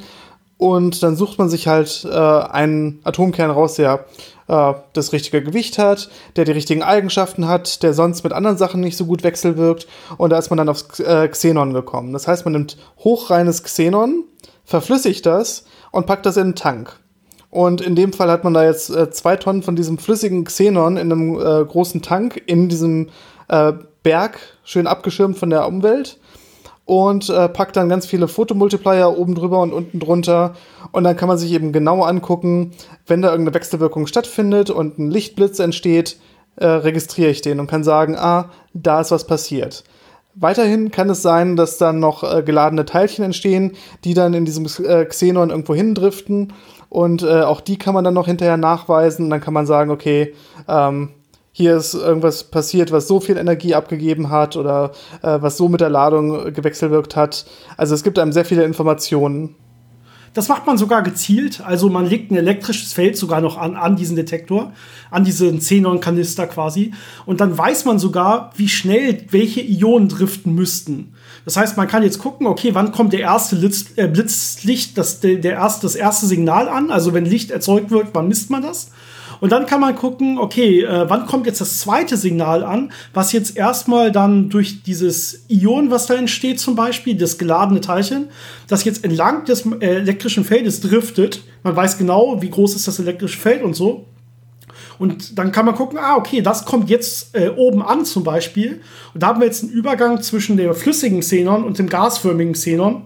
[0.59, 4.05] Und dann sucht man sich halt äh, einen Atomkern raus, der
[4.49, 8.81] äh, das richtige Gewicht hat, der die richtigen Eigenschaften hat, der sonst mit anderen Sachen
[8.81, 9.87] nicht so gut wechselwirkt.
[10.17, 12.11] Und da ist man dann aufs äh, Xenon gekommen.
[12.11, 14.25] Das heißt, man nimmt hochreines Xenon,
[14.65, 16.99] verflüssigt das und packt das in einen Tank.
[17.49, 20.97] Und in dem Fall hat man da jetzt äh, zwei Tonnen von diesem flüssigen Xenon
[20.97, 23.07] in einem äh, großen Tank in diesem
[23.47, 23.71] äh,
[24.03, 26.19] Berg, schön abgeschirmt von der Umwelt.
[26.89, 30.55] Und äh, packt dann ganz viele Fotomultiplier oben drüber und unten drunter.
[30.91, 32.71] Und dann kann man sich eben genau angucken,
[33.05, 36.17] wenn da irgendeine Wechselwirkung stattfindet und ein Lichtblitz entsteht,
[36.55, 39.83] äh, registriere ich den und kann sagen, ah, da ist was passiert.
[40.33, 43.73] Weiterhin kann es sein, dass dann noch äh, geladene Teilchen entstehen,
[44.03, 46.53] die dann in diesem äh, Xenon irgendwo hindriften
[46.89, 49.29] und äh, auch die kann man dann noch hinterher nachweisen.
[49.29, 50.33] dann kann man sagen, okay,
[50.67, 51.09] ähm,
[51.51, 55.81] hier ist irgendwas passiert, was so viel Energie abgegeben hat oder äh, was so mit
[55.81, 57.45] der Ladung gewechselwirkt hat.
[57.75, 59.55] Also es gibt einem sehr viele Informationen.
[60.33, 61.61] Das macht man sogar gezielt.
[61.61, 64.73] Also man legt ein elektrisches Feld sogar noch an, an diesen Detektor,
[65.09, 66.93] an diesen Xenon-Kanister quasi.
[67.25, 71.13] Und dann weiß man sogar, wie schnell welche Ionen driften müssten.
[71.45, 75.19] Das heißt, man kann jetzt gucken, okay, wann kommt der erste Blitz, äh, Blitzlicht, das,
[75.19, 76.91] der, der erste, das erste Signal an?
[76.91, 78.91] Also wenn Licht erzeugt wird, wann misst man das?
[79.39, 83.31] Und dann kann man gucken, okay, äh, wann kommt jetzt das zweite Signal an, was
[83.31, 88.29] jetzt erstmal dann durch dieses Ion, was da entsteht, zum Beispiel, das geladene Teilchen,
[88.67, 91.41] das jetzt entlang des äh, elektrischen Feldes driftet.
[91.63, 94.05] Man weiß genau, wie groß ist das elektrische Feld und so.
[94.97, 98.81] Und dann kann man gucken, ah, okay, das kommt jetzt äh, oben an zum Beispiel.
[99.13, 103.05] Und da haben wir jetzt einen Übergang zwischen dem flüssigen Xenon und dem gasförmigen Xenon.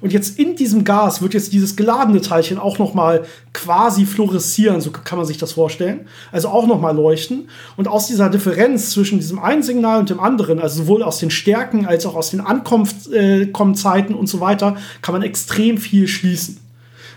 [0.00, 4.80] Und jetzt in diesem Gas wird jetzt dieses geladene Teilchen auch noch mal quasi fluoreszieren,
[4.80, 6.06] so kann man sich das vorstellen.
[6.30, 7.48] Also auch noch mal leuchten.
[7.76, 11.30] Und aus dieser Differenz zwischen diesem einen Signal und dem anderen, also sowohl aus den
[11.30, 16.60] Stärken als auch aus den Ankunftszeiten äh, und so weiter, kann man extrem viel schließen.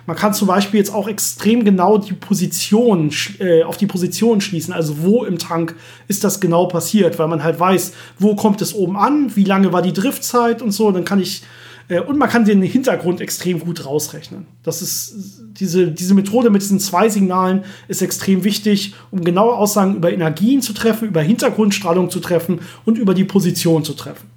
[0.08, 4.74] Man kann zum Beispiel jetzt auch extrem genau die Position, äh, auf die Position schließen,
[4.74, 5.76] also wo im Tank
[6.08, 9.72] ist das genau passiert, weil man halt weiß, wo kommt es oben an, wie lange
[9.72, 10.92] war die Driftzeit und so.
[10.92, 11.44] Dann kann ich
[12.00, 14.46] und man kann den Hintergrund extrem gut rausrechnen.
[14.64, 19.96] Das ist diese, diese Methode mit diesen zwei Signalen ist extrem wichtig, um genaue Aussagen
[19.96, 24.31] über Energien zu treffen, über Hintergrundstrahlung zu treffen und über die Position zu treffen.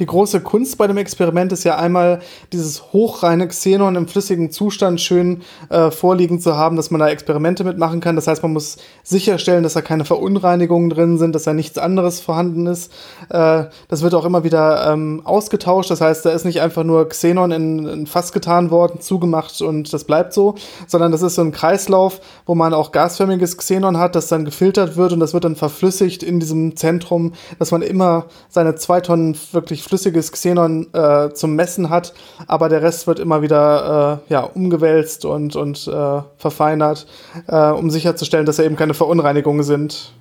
[0.00, 2.20] Die große Kunst bei dem Experiment ist ja einmal,
[2.54, 7.64] dieses hochreine Xenon im flüssigen Zustand schön äh, vorliegen zu haben, dass man da Experimente
[7.64, 8.16] mitmachen kann.
[8.16, 12.18] Das heißt, man muss sicherstellen, dass da keine Verunreinigungen drin sind, dass da nichts anderes
[12.20, 12.90] vorhanden ist.
[13.28, 15.90] Äh, das wird auch immer wieder ähm, ausgetauscht.
[15.90, 19.92] Das heißt, da ist nicht einfach nur Xenon in ein Fass getan worden, zugemacht und
[19.92, 20.54] das bleibt so,
[20.86, 24.96] sondern das ist so ein Kreislauf, wo man auch gasförmiges Xenon hat, das dann gefiltert
[24.96, 29.36] wird und das wird dann verflüssigt in diesem Zentrum, dass man immer seine zwei Tonnen
[29.52, 32.14] wirklich flüssiges Xenon äh, zum Messen hat,
[32.46, 37.06] aber der Rest wird immer wieder äh, ja, umgewälzt und, und äh, verfeinert,
[37.48, 40.12] äh, um sicherzustellen, dass da eben keine Verunreinigungen sind.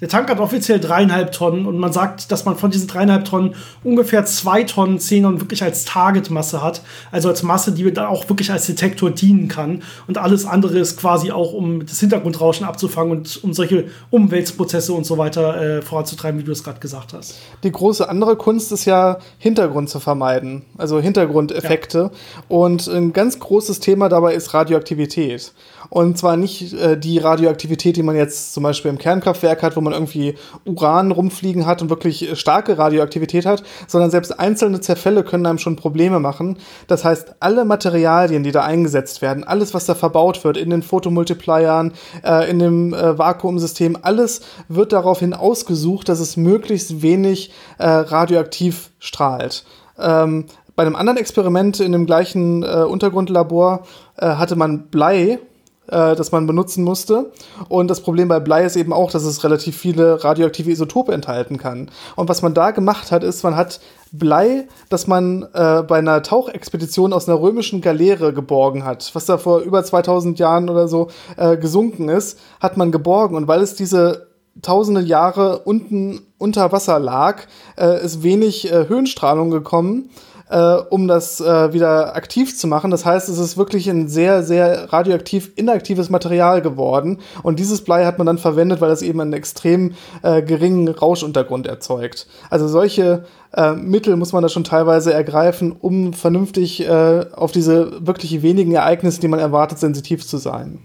[0.00, 3.56] Der Tank hat offiziell dreieinhalb Tonnen und man sagt, dass man von diesen dreieinhalb Tonnen
[3.82, 6.82] ungefähr zwei Tonnen Xenon wirklich als Targetmasse hat.
[7.10, 9.82] Also als Masse, die dann auch wirklich als Detektor dienen kann.
[10.06, 15.04] Und alles andere ist quasi auch, um das Hintergrundrauschen abzufangen und um solche Umweltprozesse und
[15.04, 17.34] so weiter äh, voranzutreiben, wie du es gerade gesagt hast.
[17.64, 20.62] Die große andere Kunst ist ja, Hintergrund zu vermeiden.
[20.76, 21.98] Also Hintergrundeffekte.
[21.98, 22.42] Ja.
[22.46, 25.52] Und ein ganz großes Thema dabei ist Radioaktivität.
[25.90, 29.80] Und zwar nicht äh, die Radioaktivität, die man jetzt zum Beispiel im Kernkraftwerk hat, wo
[29.80, 35.46] man irgendwie Uran rumfliegen hat und wirklich starke Radioaktivität hat, sondern selbst einzelne Zerfälle können
[35.46, 36.58] einem schon Probleme machen.
[36.86, 40.82] Das heißt, alle Materialien, die da eingesetzt werden, alles, was da verbaut wird, in den
[40.82, 41.92] Photomultipliern,
[42.24, 48.90] äh, in dem äh, Vakuumsystem, alles wird daraufhin ausgesucht, dass es möglichst wenig äh, radioaktiv
[48.98, 49.64] strahlt.
[49.98, 50.44] Ähm,
[50.76, 53.84] bei einem anderen Experiment in dem gleichen äh, Untergrundlabor
[54.16, 55.40] äh, hatte man Blei,
[55.88, 57.32] äh, das man benutzen musste.
[57.68, 61.58] Und das Problem bei Blei ist eben auch, dass es relativ viele radioaktive Isotope enthalten
[61.58, 61.90] kann.
[62.16, 63.80] Und was man da gemacht hat, ist, man hat
[64.12, 69.36] Blei, das man äh, bei einer Tauchexpedition aus einer römischen Galeere geborgen hat, was da
[69.36, 73.36] vor über 2000 Jahren oder so äh, gesunken ist, hat man geborgen.
[73.36, 74.28] Und weil es diese
[74.62, 77.42] tausende Jahre unten unter Wasser lag,
[77.76, 80.10] äh, ist wenig äh, Höhenstrahlung gekommen
[80.50, 82.90] äh, um das äh, wieder aktiv zu machen.
[82.90, 87.18] Das heißt, es ist wirklich ein sehr, sehr radioaktiv inaktives Material geworden.
[87.42, 91.66] Und dieses Blei hat man dann verwendet, weil es eben einen extrem äh, geringen Rauschuntergrund
[91.66, 92.26] erzeugt.
[92.50, 98.06] Also solche äh, Mittel muss man da schon teilweise ergreifen, um vernünftig äh, auf diese
[98.06, 100.80] wirklich wenigen Ereignisse, die man erwartet, sensitiv zu sein.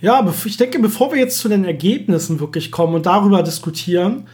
[0.00, 4.26] Ja, ich denke, bevor wir jetzt zu den Ergebnissen wirklich kommen und darüber diskutieren,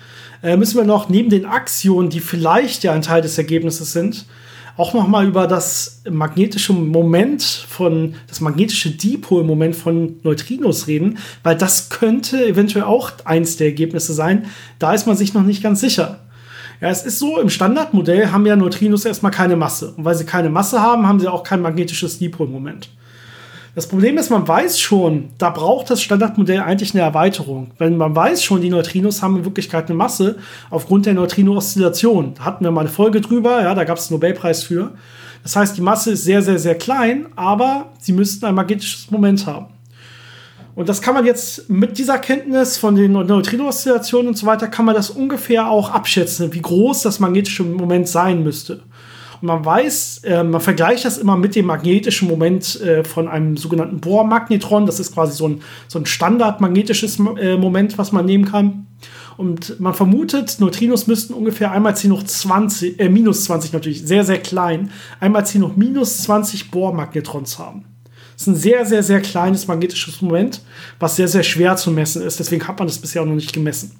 [0.43, 4.27] äh, müssen wir noch neben den Aktionen, die vielleicht ja ein Teil des Ergebnisses sind,
[4.77, 11.57] auch noch mal über das magnetische Moment von das magnetische Dipolmoment von Neutrinos reden, weil
[11.57, 14.47] das könnte eventuell auch eins der Ergebnisse sein.
[14.79, 16.21] Da ist man sich noch nicht ganz sicher.
[16.81, 19.95] Ja, es ist so, im Standardmodell haben ja Neutrinos erstmal keine Masse.
[19.97, 22.91] Und weil sie keine Masse haben, haben sie auch kein magnetisches Dipolmoment.
[23.77, 27.73] Das Problem ist, man weiß schon, da braucht das Standardmodell eigentlich eine Erweiterung.
[27.77, 30.37] Wenn man weiß schon, die Neutrinos haben in Wirklichkeit eine Masse
[30.71, 32.33] aufgrund der Neutrino-Oszillation.
[32.37, 34.93] Da hatten wir mal eine Folge drüber, ja, da gab es einen Nobelpreis für.
[35.43, 39.47] Das heißt, die Masse ist sehr, sehr, sehr klein, aber sie müssten ein magnetisches Moment
[39.47, 39.67] haben.
[40.75, 44.87] Und das kann man jetzt mit dieser Kenntnis von den Neutrino-Oszillationen und so weiter, kann
[44.87, 48.81] man das ungefähr auch abschätzen, wie groß das magnetische Moment sein müsste.
[49.41, 53.57] Und man weiß, äh, man vergleicht das immer mit dem magnetischen Moment äh, von einem
[53.57, 54.87] sogenannten Bohrmagnetron.
[54.87, 58.87] Das ist quasi so ein, so ein standardmagnetisches äh, Moment, was man nehmen kann.
[59.37, 64.25] Und man vermutet, Neutrinos müssten ungefähr einmal 10 hoch 20, äh, minus 20 natürlich, sehr,
[64.25, 67.85] sehr klein, einmal 10 hoch minus 20 Bohrmagnetrons haben.
[68.33, 70.63] Das ist ein sehr, sehr, sehr kleines magnetisches Moment,
[70.99, 72.39] was sehr, sehr schwer zu messen ist.
[72.39, 73.93] Deswegen hat man das bisher auch noch nicht gemessen.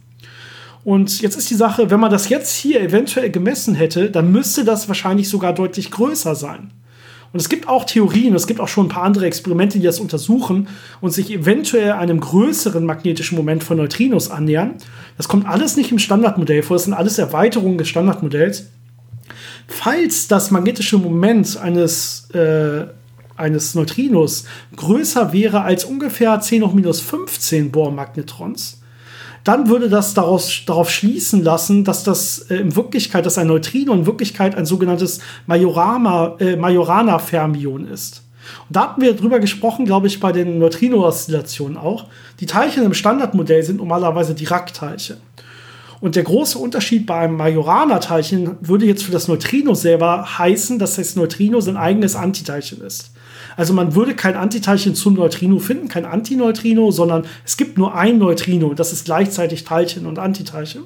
[0.87, 4.65] Und jetzt ist die Sache, wenn man das jetzt hier eventuell gemessen hätte, dann müsste
[4.65, 6.71] das wahrscheinlich sogar deutlich größer sein.
[7.33, 9.99] Und es gibt auch Theorien, es gibt auch schon ein paar andere Experimente, die das
[9.99, 10.69] untersuchen
[11.01, 14.75] und sich eventuell einem größeren magnetischen Moment von Neutrinos annähern.
[15.17, 18.67] Das kommt alles nicht im Standardmodell vor, das sind alles Erweiterungen des Standardmodells.
[19.67, 22.87] Falls das magnetische Moment eines, äh,
[23.37, 24.45] eines Neutrinos
[24.77, 28.83] größer wäre als ungefähr 10 hoch minus 15 Bohr-Magnetrons,
[29.47, 33.93] dann würde das daraus, darauf schließen lassen, dass das äh, in Wirklichkeit, dass ein Neutrino
[33.93, 38.23] in Wirklichkeit ein sogenanntes Majorana, äh, Majorana-Fermion ist.
[38.69, 42.07] Und da hatten wir drüber gesprochen, glaube ich, bei den Neutrino-Oszillationen auch.
[42.41, 45.19] Die Teilchen im Standardmodell sind normalerweise Dirac-Teilchen.
[46.01, 50.97] Und der große Unterschied bei einem Majorana-Teilchen würde jetzt für das Neutrino selber heißen, dass
[50.97, 53.13] das Neutrino sein eigenes Antiteilchen ist.
[53.57, 58.19] Also man würde kein Antiteilchen zum Neutrino finden, kein Antineutrino, sondern es gibt nur ein
[58.19, 58.75] Neutrino.
[58.75, 60.85] Das ist gleichzeitig Teilchen und Antiteilchen.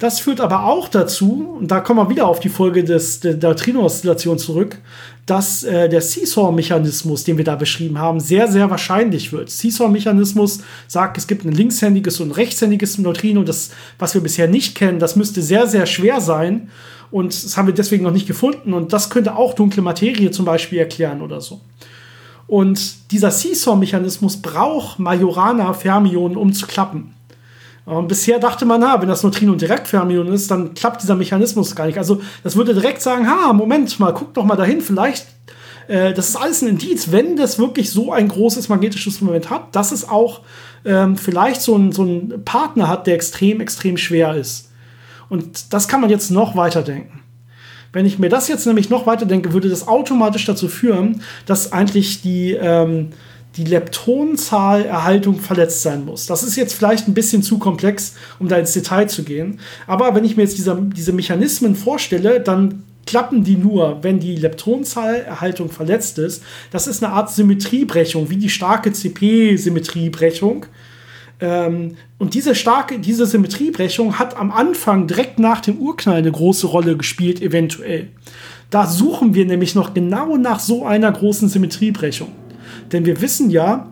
[0.00, 3.36] Das führt aber auch dazu, und da kommen wir wieder auf die Folge des, der
[3.36, 4.78] Neutrino-Oszillation zurück,
[5.26, 9.50] dass äh, der Seesaw-Mechanismus, den wir da beschrieben haben, sehr, sehr wahrscheinlich wird.
[9.50, 13.42] Seesaw-Mechanismus sagt, es gibt ein linkshändiges und ein rechtshändiges Neutrino.
[13.42, 16.70] Das, was wir bisher nicht kennen, das müsste sehr, sehr schwer sein.
[17.10, 18.72] Und das haben wir deswegen noch nicht gefunden.
[18.72, 21.60] Und das könnte auch dunkle Materie zum Beispiel erklären oder so.
[22.46, 27.14] Und dieser Seesaw-Mechanismus braucht Majorana-Fermionen, um zu klappen.
[27.86, 31.74] Und bisher dachte man, na, wenn das Neutrino direkt Fermion ist, dann klappt dieser Mechanismus
[31.74, 31.98] gar nicht.
[31.98, 35.26] Also das würde direkt sagen, ha, Moment mal, guck doch mal dahin, vielleicht,
[35.88, 39.74] äh, das ist alles ein Indiz, wenn das wirklich so ein großes magnetisches Moment hat,
[39.74, 40.40] dass es auch
[40.84, 44.69] ähm, vielleicht so, ein, so einen Partner hat, der extrem, extrem schwer ist.
[45.30, 47.20] Und das kann man jetzt noch weiter denken.
[47.92, 51.72] Wenn ich mir das jetzt nämlich noch weiter denke, würde das automatisch dazu führen, dass
[51.72, 53.08] eigentlich die, ähm,
[53.56, 56.26] die Leptonzahlerhaltung verletzt sein muss.
[56.26, 59.58] Das ist jetzt vielleicht ein bisschen zu komplex, um da ins Detail zu gehen.
[59.86, 64.36] Aber wenn ich mir jetzt diese, diese Mechanismen vorstelle, dann klappen die nur, wenn die
[64.36, 66.44] Leptonzahlerhaltung verletzt ist.
[66.70, 70.66] Das ist eine Art Symmetriebrechung, wie die starke CP-Symmetriebrechung.
[71.40, 76.66] Ähm, und diese starke, diese Symmetriebrechung hat am Anfang direkt nach dem Urknall eine große
[76.66, 78.08] Rolle gespielt, eventuell.
[78.70, 82.28] Da suchen wir nämlich noch genau nach so einer großen Symmetriebrechung.
[82.92, 83.88] Denn wir wissen ja,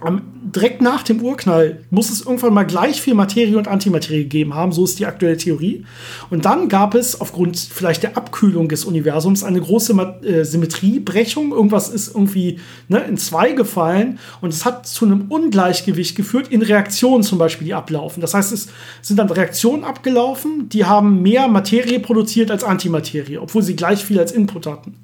[0.00, 0.22] am,
[0.54, 4.72] direkt nach dem Urknall muss es irgendwann mal gleich viel Materie und Antimaterie gegeben haben,
[4.72, 5.84] so ist die aktuelle Theorie.
[6.30, 11.52] Und dann gab es aufgrund vielleicht der Abkühlung des Universums eine große äh, Symmetriebrechung.
[11.52, 12.58] Irgendwas ist irgendwie
[12.88, 17.66] ne, in zwei gefallen und es hat zu einem Ungleichgewicht geführt in Reaktionen zum Beispiel,
[17.66, 18.20] die ablaufen.
[18.20, 18.68] Das heißt, es
[19.02, 24.18] sind dann Reaktionen abgelaufen, die haben mehr Materie produziert als Antimaterie, obwohl sie gleich viel
[24.18, 24.96] als Input hatten.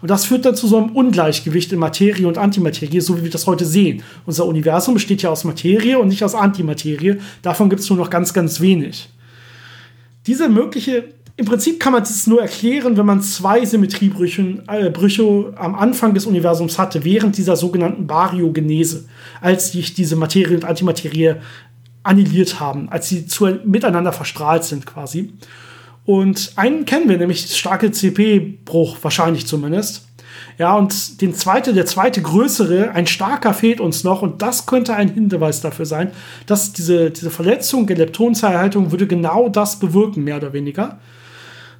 [0.00, 3.30] Und das führt dann zu so einem Ungleichgewicht in Materie und Antimaterie, so wie wir
[3.30, 4.02] das heute sehen.
[4.26, 7.16] Unser Universum besteht ja aus Materie und nicht aus Antimaterie.
[7.42, 9.08] Davon gibt es nur noch ganz, ganz wenig.
[10.26, 11.04] Diese mögliche,
[11.36, 16.14] im Prinzip kann man das nur erklären, wenn man zwei Symmetriebrüche äh, Brüche am Anfang
[16.14, 19.06] des Universums hatte, während dieser sogenannten Baryogenese,
[19.40, 21.36] als sich diese Materie und Antimaterie
[22.02, 25.32] annihiliert haben, als sie zu, miteinander verstrahlt sind quasi.
[26.08, 30.08] Und einen kennen wir, nämlich starke CP-Bruch, wahrscheinlich zumindest.
[30.56, 34.94] Ja, und den zweite, der zweite größere, ein starker fehlt uns noch und das könnte
[34.94, 36.12] ein Hinweis dafür sein,
[36.46, 40.98] dass diese, diese Verletzung der Leptonzerhaltung würde genau das bewirken, mehr oder weniger.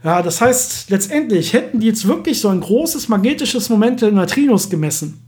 [0.05, 4.69] Ja, das heißt, letztendlich hätten die jetzt wirklich so ein großes magnetisches Moment der Neutrinos
[4.69, 5.23] gemessen,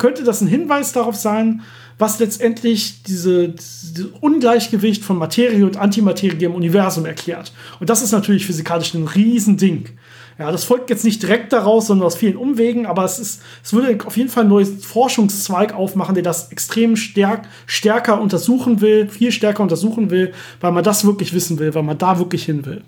[0.00, 1.62] könnte das ein Hinweis darauf sein,
[2.02, 7.52] was letztendlich diese, diese Ungleichgewicht von Materie und Antimaterie im Universum erklärt.
[7.78, 9.88] Und das ist natürlich physikalisch ein Riesending.
[10.36, 13.72] Ja, das folgt jetzt nicht direkt daraus, sondern aus vielen Umwegen, aber es, ist, es
[13.72, 19.08] würde auf jeden Fall ein neues Forschungszweig aufmachen, der das extrem stärk, stärker untersuchen will,
[19.08, 22.66] viel stärker untersuchen will, weil man das wirklich wissen will, weil man da wirklich hin
[22.66, 22.82] will.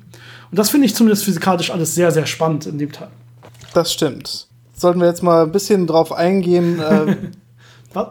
[0.50, 3.10] Und das finde ich zumindest physikalisch alles sehr, sehr spannend in dem Teil.
[3.74, 4.48] Das stimmt.
[4.76, 7.14] Sollten wir jetzt mal ein bisschen drauf eingehen, äh,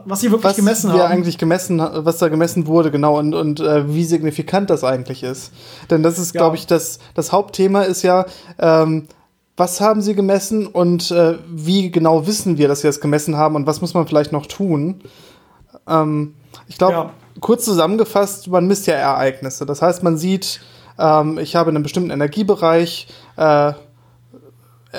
[0.06, 1.02] Was sie wirklich was gemessen haben.
[1.02, 5.52] eigentlich gemessen, was da gemessen wurde, genau, und, und äh, wie signifikant das eigentlich ist.
[5.90, 6.42] Denn das ist, Ja.
[6.42, 8.26] glaube ich, das, das Hauptthema ist ja,
[8.60, 9.08] ähm,
[9.58, 13.56] was haben sie gemessen und äh, wie genau wissen wir, dass sie das gemessen haben
[13.56, 15.02] und was muss man vielleicht noch tun?
[15.88, 16.34] Ähm,
[16.68, 17.10] ich glaube, Ja.
[17.40, 19.66] kurz zusammengefasst, man misst ja Ereignisse.
[19.66, 20.62] Das heißt, man sieht,
[20.98, 23.74] ähm, ich habe in einem bestimmten Energiebereich äh,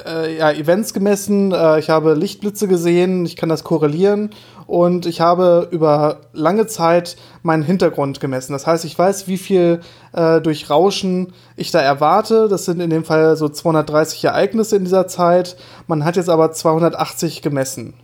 [0.07, 4.31] äh, ja, Events gemessen, äh, ich habe Lichtblitze gesehen, ich kann das korrelieren
[4.66, 8.53] und ich habe über lange Zeit meinen Hintergrund gemessen.
[8.53, 9.81] Das heißt, ich weiß, wie viel
[10.12, 12.48] äh, durch Rauschen ich da erwarte.
[12.48, 15.57] Das sind in dem Fall so 230 Ereignisse in dieser Zeit.
[15.87, 17.94] Man hat jetzt aber 280 gemessen.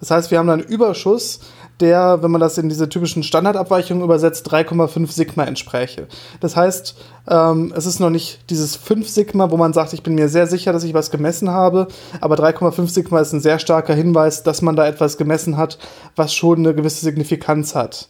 [0.00, 1.40] Das heißt, wir haben einen Überschuss,
[1.80, 6.08] der, wenn man das in diese typischen Standardabweichungen übersetzt, 3,5 Sigma entspräche.
[6.40, 6.96] Das heißt,
[7.28, 10.46] ähm, es ist noch nicht dieses 5 Sigma, wo man sagt, ich bin mir sehr
[10.46, 11.88] sicher, dass ich was gemessen habe,
[12.20, 15.78] aber 3,5 Sigma ist ein sehr starker Hinweis, dass man da etwas gemessen hat,
[16.16, 18.08] was schon eine gewisse Signifikanz hat.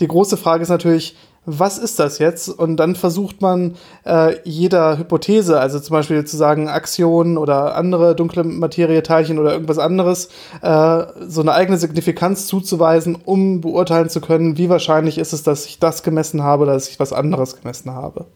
[0.00, 2.48] Die große Frage ist natürlich, was ist das jetzt?
[2.48, 3.76] Und dann versucht man
[4.06, 9.78] äh, jeder Hypothese, also zum Beispiel zu sagen Aktionen oder andere dunkle Materieteilchen oder irgendwas
[9.78, 10.28] anderes,
[10.62, 15.66] äh, so eine eigene Signifikanz zuzuweisen, um beurteilen zu können, wie wahrscheinlich ist es, dass
[15.66, 18.26] ich das gemessen habe oder dass ich was anderes gemessen habe.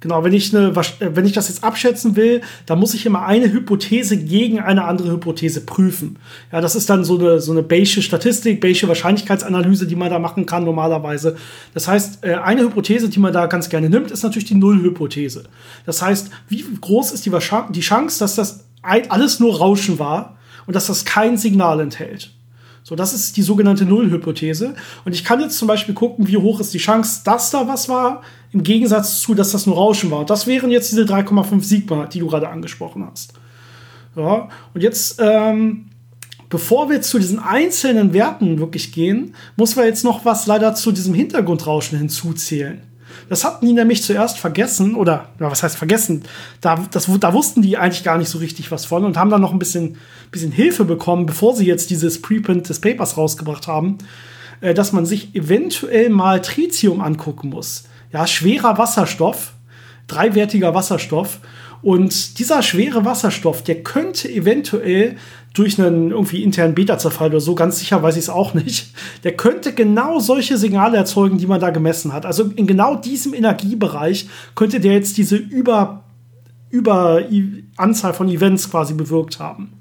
[0.00, 3.24] Genau, wenn ich, eine, äh, wenn ich das jetzt abschätzen will, dann muss ich immer
[3.24, 6.18] eine Hypothese gegen eine andere Hypothese prüfen.
[6.52, 10.18] Ja, das ist dann so eine, so eine Bayesche Statistik, Bayesche Wahrscheinlichkeitsanalyse, die man da
[10.18, 11.36] machen kann normalerweise.
[11.72, 15.44] Das heißt, äh, eine Hypothese, die man da ganz gerne nimmt, ist natürlich die Nullhypothese.
[15.86, 17.32] Das heißt, wie groß ist die,
[17.70, 22.35] die Chance, dass das alles nur Rauschen war und dass das kein Signal enthält?
[22.88, 24.76] So, das ist die sogenannte Nullhypothese.
[25.04, 27.88] Und ich kann jetzt zum Beispiel gucken, wie hoch ist die Chance, dass da was
[27.88, 28.22] war,
[28.52, 30.20] im Gegensatz zu, dass das nur Rauschen war.
[30.20, 33.32] Und das wären jetzt diese 3,5 Sigma, die du gerade angesprochen hast.
[34.14, 35.86] Ja, und jetzt, ähm,
[36.48, 40.92] bevor wir zu diesen einzelnen Werten wirklich gehen, muss wir jetzt noch was leider zu
[40.92, 42.82] diesem Hintergrundrauschen hinzuzählen.
[43.28, 46.24] Das hatten die nämlich zuerst vergessen, oder ja, was heißt vergessen?
[46.60, 49.40] Da, das, da wussten die eigentlich gar nicht so richtig was von und haben dann
[49.40, 49.96] noch ein bisschen,
[50.30, 53.98] bisschen Hilfe bekommen, bevor sie jetzt dieses Preprint des Papers rausgebracht haben,
[54.60, 57.84] äh, dass man sich eventuell mal Tritium angucken muss.
[58.12, 59.52] Ja, schwerer Wasserstoff,
[60.06, 61.40] dreiwertiger Wasserstoff.
[61.86, 65.14] Und dieser schwere Wasserstoff, der könnte eventuell
[65.54, 69.36] durch einen irgendwie internen Beta-Zerfall oder so, ganz sicher weiß ich es auch nicht, der
[69.36, 72.26] könnte genau solche Signale erzeugen, die man da gemessen hat.
[72.26, 76.02] Also in genau diesem Energiebereich könnte der jetzt diese über,
[76.70, 77.22] über
[77.76, 79.74] Anzahl von Events quasi bewirkt haben.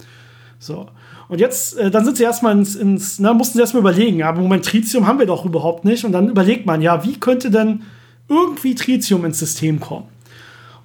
[0.59, 0.85] So.
[1.27, 4.41] Und jetzt, äh, dann sind sie erstmal ins, ins na, mussten sie erstmal überlegen, aber
[4.41, 6.05] Moment, Tritium haben wir doch überhaupt nicht.
[6.05, 7.81] Und dann überlegt man, ja, wie könnte denn
[8.29, 10.14] irgendwie Tritium ins System kommen?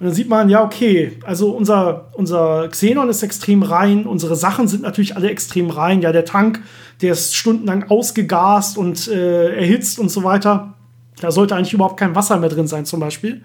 [0.01, 4.67] Und dann sieht man, ja, okay, also unser, unser Xenon ist extrem rein, unsere Sachen
[4.67, 6.01] sind natürlich alle extrem rein.
[6.01, 6.59] Ja, der Tank,
[7.03, 10.73] der ist stundenlang ausgegast und äh, erhitzt und so weiter.
[11.19, 13.43] Da sollte eigentlich überhaupt kein Wasser mehr drin sein, zum Beispiel.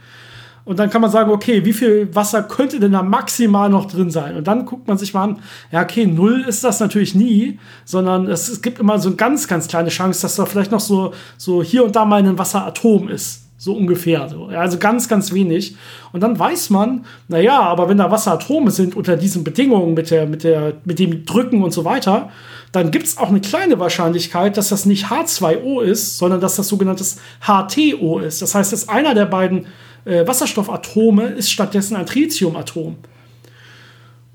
[0.64, 4.11] Und dann kann man sagen, okay, wie viel Wasser könnte denn da maximal noch drin
[4.11, 4.35] sein?
[4.35, 5.39] Und dann guckt man sich mal an,
[5.72, 9.47] ja, okay, null ist das natürlich nie, sondern es, es gibt immer so eine ganz,
[9.47, 13.11] ganz kleine Chance, dass da vielleicht noch so, so hier und da mal ein Wasseratom
[13.11, 13.45] ist.
[13.59, 14.28] So ungefähr.
[14.28, 14.46] So.
[14.46, 15.76] Also ganz, ganz wenig.
[16.12, 20.26] Und dann weiß man, naja, aber wenn da Wasseratome sind unter diesen Bedingungen mit, der,
[20.26, 22.30] mit, der, mit dem Drücken und so weiter,
[22.72, 26.68] dann gibt es auch eine kleine Wahrscheinlichkeit, dass das nicht H2O ist, sondern dass das
[26.68, 28.42] sogenanntes HTO ist.
[28.42, 29.66] Das heißt, dass einer der beiden
[30.04, 32.96] äh, Wasserstoffatome ist stattdessen ein Tritiumatom.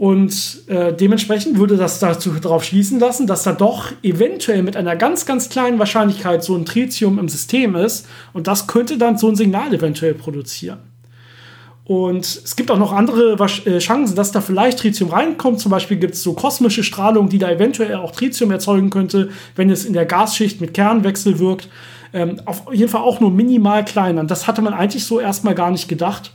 [0.01, 4.95] Und äh, dementsprechend würde das dazu darauf schließen lassen, dass da doch eventuell mit einer
[4.95, 8.07] ganz, ganz kleinen Wahrscheinlichkeit so ein Tritium im System ist.
[8.33, 10.79] Und das könnte dann so ein Signal eventuell produzieren.
[11.83, 15.59] Und es gibt auch noch andere äh, Chancen, dass da vielleicht Tritium reinkommt.
[15.59, 19.69] Zum Beispiel gibt es so kosmische Strahlung, die da eventuell auch Tritium erzeugen könnte, wenn
[19.69, 21.69] es in der Gasschicht mit Kernwechsel wirkt.
[22.11, 24.17] Ähm, auf jeden Fall auch nur minimal klein.
[24.17, 26.31] Und das hatte man eigentlich so erstmal gar nicht gedacht.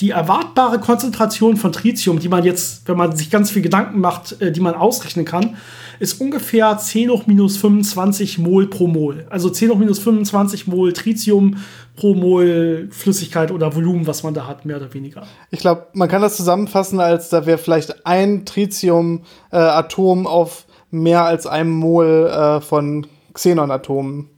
[0.00, 4.40] Die erwartbare Konzentration von Tritium, die man jetzt, wenn man sich ganz viel Gedanken macht,
[4.40, 5.56] äh, die man ausrechnen kann,
[5.98, 9.26] ist ungefähr 10 hoch minus 25 Mol pro Mol.
[9.30, 11.58] Also 10 hoch minus 25 Mol Tritium
[11.96, 15.22] pro Mol Flüssigkeit oder Volumen, was man da hat, mehr oder weniger.
[15.50, 21.24] Ich glaube, man kann das zusammenfassen, als da wäre vielleicht ein Tritium-Atom äh, auf mehr
[21.24, 24.28] als einem Mol äh, von Xenon-Atomen.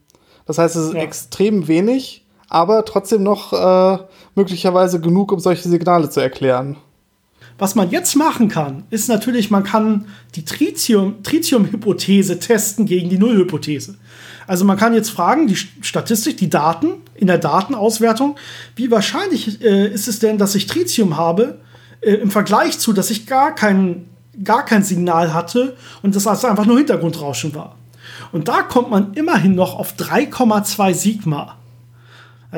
[0.47, 1.01] Das heißt, es ist ja.
[1.01, 3.99] extrem wenig, aber trotzdem noch äh,
[4.35, 6.77] möglicherweise genug, um solche Signale zu erklären.
[7.57, 13.97] Was man jetzt machen kann, ist natürlich, man kann die Tritium-Hypothese testen gegen die Null-Hypothese.
[14.47, 18.37] Also man kann jetzt fragen, die Statistik, die Daten in der Datenauswertung,
[18.75, 21.61] wie wahrscheinlich äh, ist es denn, dass ich Tritium habe
[22.01, 24.09] äh, im Vergleich zu, dass ich gar kein,
[24.43, 27.77] gar kein Signal hatte und das also einfach nur Hintergrundrauschen war.
[28.33, 31.57] Und da kommt man immerhin noch auf 3,2 Sigma.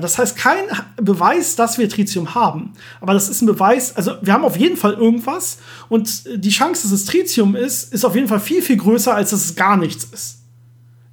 [0.00, 0.64] Das heißt, kein
[0.96, 2.72] Beweis, dass wir Tritium haben.
[3.00, 6.82] Aber das ist ein Beweis, also wir haben auf jeden Fall irgendwas und die Chance,
[6.82, 9.76] dass es Tritium ist, ist auf jeden Fall viel, viel größer, als dass es gar
[9.76, 10.38] nichts ist.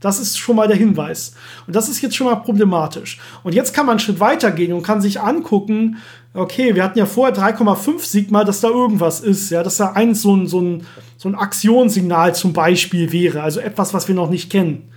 [0.04, 1.34] Das ist schon mal der Hinweis.
[1.66, 3.22] Und das ist jetzt schon mal problematisch.
[3.42, 5.96] Und jetzt kann man einen Schritt weiter gehen und kann sich angucken,
[6.34, 10.22] okay, wir hatten ja vorher 3,5 Sigma, dass da irgendwas ist, ja, dass da eins
[10.22, 14.30] so ein, so ein, so ein Aktionssignal zum Beispiel wäre, also etwas, was wir noch
[14.30, 14.93] nicht kennen.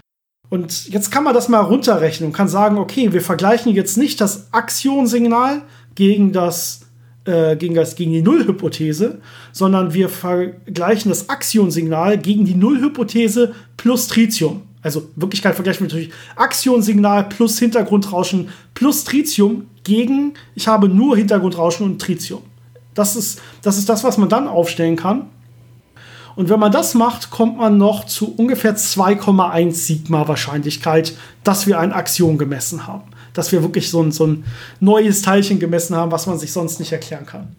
[0.49, 4.21] Und jetzt kann man das mal runterrechnen und kann sagen, okay, wir vergleichen jetzt nicht
[4.21, 5.63] das Aktionssignal
[5.95, 6.87] gegen das
[7.27, 9.19] äh, gegen, das, gegen die Nullhypothese,
[9.53, 14.63] sondern wir vergleichen das Aktionssignal gegen die Nullhypothese plus Tritium.
[14.81, 21.85] Also Wirklichkeit vergleichen wir natürlich Aktionssignal plus Hintergrundrauschen plus Tritium gegen, ich habe nur Hintergrundrauschen
[21.85, 22.43] und Tritium.
[22.95, 25.27] Das ist, das ist das, was man dann aufstellen kann.
[26.37, 31.81] Und wenn man das macht, kommt man noch zu ungefähr 2,1 Sigma Wahrscheinlichkeit, dass wir
[31.81, 33.11] ein Axion gemessen haben.
[33.33, 34.45] Dass wir wirklich so ein, so ein
[34.79, 37.57] neues Teilchen gemessen haben, was man sich sonst nicht erklären kann.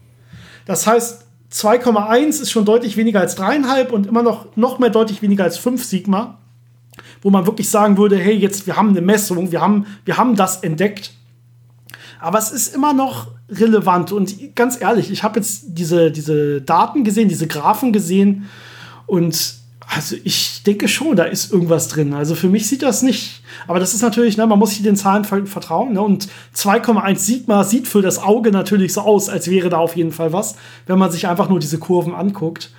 [0.66, 5.22] Das heißt, 2,1 ist schon deutlich weniger als 3,5 und immer noch, noch mehr deutlich
[5.22, 6.38] weniger als 5 Sigma
[7.22, 10.36] wo man wirklich sagen würde, hey, jetzt, wir haben eine Messung, wir haben, wir haben
[10.36, 11.12] das entdeckt.
[12.20, 14.12] Aber es ist immer noch relevant.
[14.12, 18.50] Und ganz ehrlich, ich habe jetzt diese, diese Daten gesehen, diese Graphen gesehen.
[19.08, 19.55] Und
[19.89, 22.14] also ich denke schon, da ist irgendwas drin.
[22.14, 23.41] Also für mich sieht das nicht.
[23.68, 25.93] Aber das ist natürlich, ne, man muss sich den Zahlen vertrauen.
[25.93, 26.01] Ne?
[26.01, 30.12] Und 2,1 Sigma sieht für das Auge natürlich so aus, als wäre da auf jeden
[30.12, 30.55] Fall was,
[30.86, 32.70] wenn man sich einfach nur diese Kurven anguckt.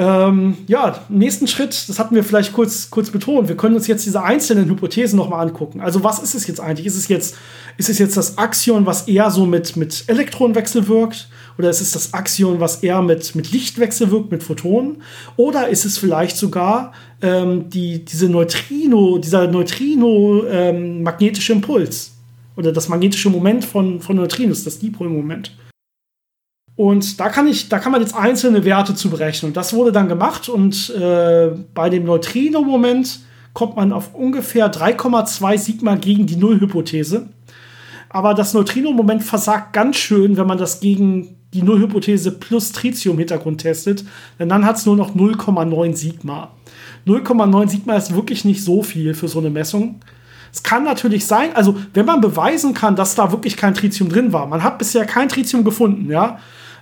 [0.00, 3.48] Ähm, ja, nächsten Schritt, das hatten wir vielleicht kurz, kurz betont.
[3.48, 5.80] Wir können uns jetzt diese einzelnen Hypothesen nochmal angucken.
[5.80, 6.86] Also, was ist es jetzt eigentlich?
[6.86, 7.36] Ist es jetzt,
[7.78, 11.28] ist es jetzt das Axion, was eher so mit, mit Elektronenwechsel wirkt?
[11.58, 15.02] Oder ist es das Axion, was eher mit, mit Lichtwechsel wirkt, mit Photonen?
[15.36, 22.12] Oder ist es vielleicht sogar ähm, die, diese Neutrino, dieser Neutrino-magnetische ähm, Impuls?
[22.54, 25.26] Oder das magnetische Moment von, von Neutrinos, das Dipolmoment?
[25.26, 25.50] moment
[26.78, 29.50] und da kann ich, da kann man jetzt einzelne Werte zu berechnen.
[29.50, 33.18] Und das wurde dann gemacht und äh, bei dem Neutrino-Moment
[33.52, 37.30] kommt man auf ungefähr 3,2 Sigma gegen die Nullhypothese.
[38.10, 44.04] Aber das Neutrino-Moment versagt ganz schön, wenn man das gegen die Nullhypothese plus Tritium-Hintergrund testet,
[44.38, 46.52] denn dann hat es nur noch 0,9 Sigma.
[47.08, 49.98] 0,9 Sigma ist wirklich nicht so viel für so eine Messung.
[50.52, 54.32] Es kann natürlich sein, also wenn man beweisen kann, dass da wirklich kein Tritium drin
[54.32, 56.38] war, man hat bisher kein Tritium gefunden, ja,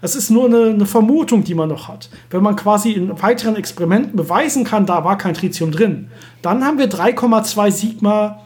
[0.06, 2.10] es ist nur eine, eine, Vermutung, die man noch hat.
[2.30, 6.08] Wenn man quasi in weiteren Experimenten beweisen kann, da war kein Tritium drin,
[6.42, 8.42] dann haben wir 3,2 Sigma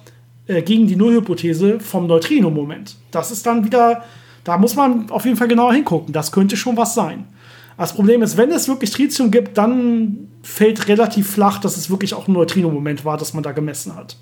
[0.46, 2.96] äh, gegen die Nullhypothese vom Neutrino-Moment.
[3.11, 4.04] Das ist dann wieder,
[4.42, 6.14] da muss man auf jeden Fall genauer hingucken.
[6.14, 7.26] Das könnte schon was sein.
[7.76, 12.14] Das Problem ist, wenn es wirklich Tritium gibt, dann fällt relativ flach, dass es wirklich
[12.14, 14.16] auch ein Neutrino-Moment war, das man da gemessen hat.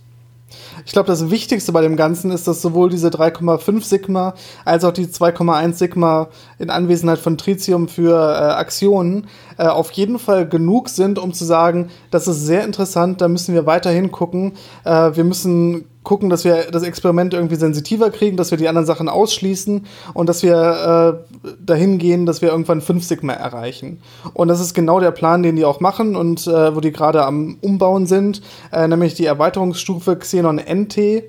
[0.86, 4.92] Ich glaube, das Wichtigste bei dem Ganzen ist, dass sowohl diese 3,5 Sigma als auch
[4.92, 9.26] die 2,1 Sigma in Anwesenheit von Tritium für äh, Aktionen
[9.58, 13.54] äh, auf jeden Fall genug sind, um zu sagen, das ist sehr interessant, da müssen
[13.54, 14.52] wir weiterhin gucken.
[14.84, 18.86] Äh, wir müssen gucken, dass wir das Experiment irgendwie sensitiver kriegen, dass wir die anderen
[18.86, 24.00] Sachen ausschließen und dass wir äh, dahin gehen, dass wir irgendwann 5 Sigma erreichen.
[24.32, 27.24] Und das ist genau der Plan, den die auch machen und äh, wo die gerade
[27.24, 28.42] am Umbauen sind,
[28.72, 31.24] äh, nämlich die Erweiterungsstufe Xenon NT.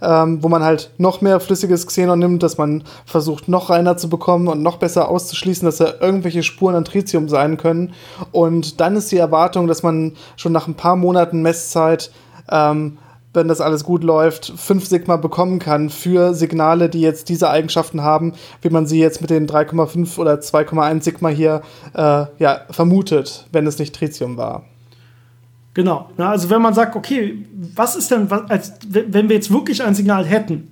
[0.00, 4.08] Ähm, wo man halt noch mehr flüssiges Xenon nimmt, dass man versucht, noch reiner zu
[4.08, 7.92] bekommen und noch besser auszuschließen, dass da irgendwelche Spuren an Tritium sein können.
[8.32, 12.12] Und dann ist die Erwartung, dass man schon nach ein paar Monaten Messzeit
[12.50, 12.98] ähm,
[13.34, 18.02] wenn das alles gut läuft, 5 Sigma bekommen kann für Signale, die jetzt diese Eigenschaften
[18.02, 21.62] haben, wie man sie jetzt mit den 3,5 oder 2,1 Sigma hier
[21.94, 24.64] äh, ja, vermutet, wenn es nicht Tritium war.
[25.74, 26.10] Genau.
[26.18, 29.94] also wenn man sagt, okay, was ist denn, was, als, wenn wir jetzt wirklich ein
[29.94, 30.68] Signal hätten,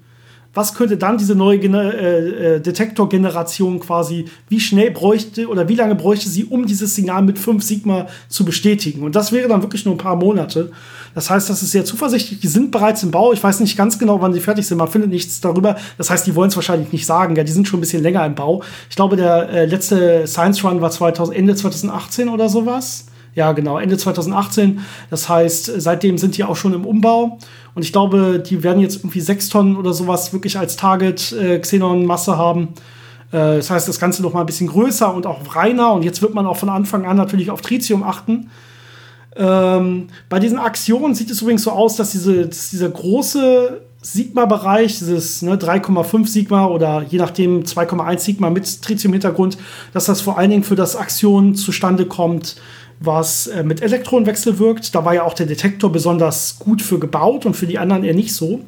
[0.53, 5.95] was könnte dann diese neue äh, äh, Detektorgeneration quasi, wie schnell bräuchte oder wie lange
[5.95, 9.03] bräuchte sie, um dieses Signal mit 5 Sigma zu bestätigen?
[9.03, 10.73] Und das wäre dann wirklich nur ein paar Monate.
[11.15, 12.41] Das heißt, das ist sehr zuversichtlich.
[12.41, 13.33] Die sind bereits im Bau.
[13.33, 14.79] Ich weiß nicht ganz genau, wann sie fertig sind.
[14.79, 15.77] Man findet nichts darüber.
[15.99, 17.37] Das heißt, die wollen es wahrscheinlich nicht sagen.
[17.37, 18.63] Ja, die sind schon ein bisschen länger im Bau.
[18.89, 23.07] Ich glaube, der äh, letzte Science Run war 2000, Ende 2018 oder sowas.
[23.35, 24.81] Ja, genau, Ende 2018.
[25.09, 27.39] Das heißt, seitdem sind die auch schon im Umbau.
[27.75, 31.59] Und ich glaube, die werden jetzt irgendwie sechs Tonnen oder sowas wirklich als Target äh,
[31.59, 32.75] Xenon-Masse haben.
[33.31, 35.93] Äh, das heißt, das Ganze noch mal ein bisschen größer und auch reiner.
[35.93, 38.51] Und jetzt wird man auch von Anfang an natürlich auf Tritium achten.
[39.37, 44.99] Ähm, bei diesen Aktionen sieht es übrigens so aus, dass, diese, dass dieser große Sigma-Bereich,
[44.99, 49.59] dieses ne, 3,5 Sigma oder je nachdem 2,1 Sigma mit Tritium-Hintergrund,
[49.93, 52.57] dass das vor allen Dingen für das Aktion zustande kommt,
[52.99, 54.95] was äh, mit Elektronenwechsel wirkt.
[54.95, 58.15] Da war ja auch der Detektor besonders gut für gebaut und für die anderen eher
[58.15, 58.61] nicht so.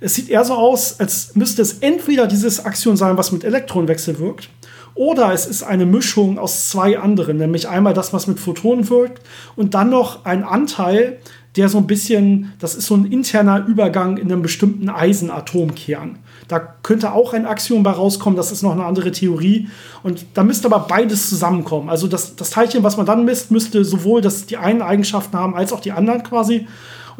[0.00, 4.18] Es sieht eher so aus, als müsste es entweder dieses Aktion sein, was mit Elektronenwechsel
[4.18, 4.48] wirkt,
[4.94, 9.22] oder es ist eine Mischung aus zwei anderen, nämlich einmal das, was mit Photonen wirkt
[9.56, 11.18] und dann noch ein Anteil,
[11.56, 16.18] der so ein bisschen, das ist so ein interner Übergang in einem bestimmten Eisenatomkern.
[16.46, 19.68] Da könnte auch ein Axiom bei rauskommen, das ist noch eine andere Theorie.
[20.02, 21.88] Und da müsste aber beides zusammenkommen.
[21.88, 25.54] Also das, das Teilchen, was man dann misst, müsste sowohl das, die einen Eigenschaften haben,
[25.54, 26.66] als auch die anderen quasi.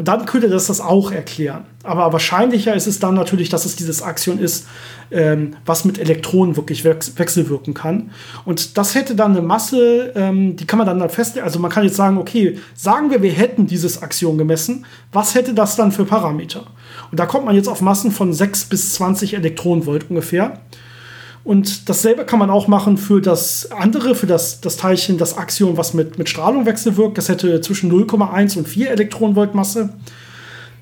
[0.00, 1.66] Und dann könnte das das auch erklären.
[1.82, 4.66] Aber wahrscheinlicher ist es dann natürlich, dass es dieses Axion ist,
[5.10, 8.10] ähm, was mit Elektronen wirklich wechselwirken kann.
[8.46, 11.44] Und das hätte dann eine Masse, ähm, die kann man dann, festlegen.
[11.44, 15.52] Also man kann jetzt sagen, okay, sagen wir, wir hätten dieses Axion gemessen, was hätte
[15.52, 16.62] das dann für Parameter?
[17.10, 20.60] Und da kommt man jetzt auf Massen von 6 bis 20 Elektronenvolt ungefähr.
[21.42, 25.76] Und dasselbe kann man auch machen für das andere, für das, das Teilchen, das Axion,
[25.76, 27.16] was mit, mit Strahlung wechselwirkt.
[27.16, 29.90] Das hätte zwischen 0,1 und 4 Elektronenvolt Masse.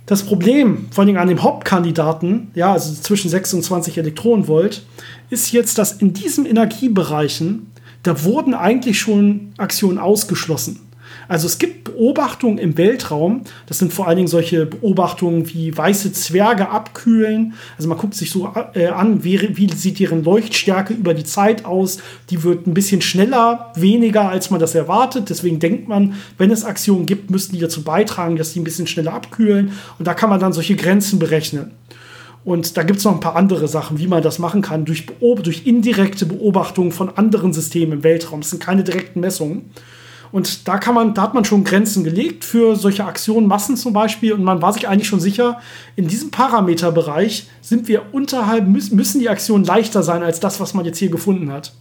[0.06, 4.82] Das Problem, vor allem an dem Hauptkandidaten, ja, also zwischen 6 und 20 Elektronenvolt,
[5.28, 7.70] ist jetzt, dass in diesen Energiebereichen,
[8.02, 10.80] da wurden eigentlich schon Aktionen ausgeschlossen.
[11.29, 16.12] Also es gibt Beobachtungen im Weltraum, das sind vor allen Dingen solche Beobachtungen wie weiße
[16.12, 17.53] Zwerge abkühlen.
[17.76, 21.66] Also man guckt sich so äh, an, wie, wie sieht deren Leuchtstärke über die Zeit
[21.66, 21.99] aus.
[22.31, 25.29] Die wird ein bisschen schneller, weniger, als man das erwartet.
[25.29, 28.87] Deswegen denkt man, wenn es Aktionen gibt, müssten die dazu beitragen, dass die ein bisschen
[28.87, 29.72] schneller abkühlen.
[29.99, 31.72] Und da kann man dann solche Grenzen berechnen.
[32.45, 35.05] Und da gibt es noch ein paar andere Sachen, wie man das machen kann, durch,
[35.43, 38.41] durch indirekte Beobachtungen von anderen Systemen im Weltraum.
[38.41, 39.70] Das sind keine direkten Messungen.
[40.33, 43.93] Und da kann man, da hat man schon Grenzen gelegt für solche Aktionen, Massen zum
[43.93, 44.33] Beispiel.
[44.33, 45.61] Und man war sich eigentlich schon sicher,
[45.97, 50.85] in diesem Parameterbereich sind wir unterhalb, müssen die Aktionen leichter sein als das, was man
[50.85, 51.72] jetzt hier gefunden hat.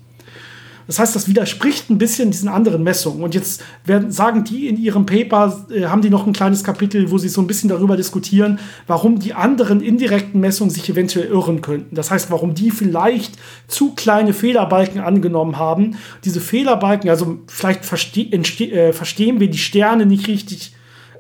[0.88, 3.22] Das heißt, das widerspricht ein bisschen diesen anderen Messungen.
[3.22, 7.12] Und jetzt werden, sagen die in ihrem Paper, äh, haben die noch ein kleines Kapitel,
[7.12, 11.62] wo sie so ein bisschen darüber diskutieren, warum die anderen indirekten Messungen sich eventuell irren
[11.62, 11.96] könnten.
[11.96, 13.34] Das heißt, warum die vielleicht
[13.68, 15.98] zu kleine Fehlerbalken angenommen haben.
[16.24, 20.72] Diese Fehlerbalken, also vielleicht verste äh, verstehen wir die Sterne nicht richtig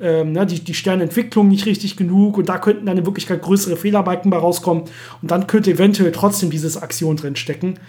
[0.02, 3.78] ähm, ne, die, die Sternentwicklung nicht richtig genug und da könnten dann in Wirklichkeit größere
[3.78, 4.84] Fehlerbalken bei rauskommen
[5.22, 7.80] und dann könnte eventuell trotzdem dieses Aktion drin stecken.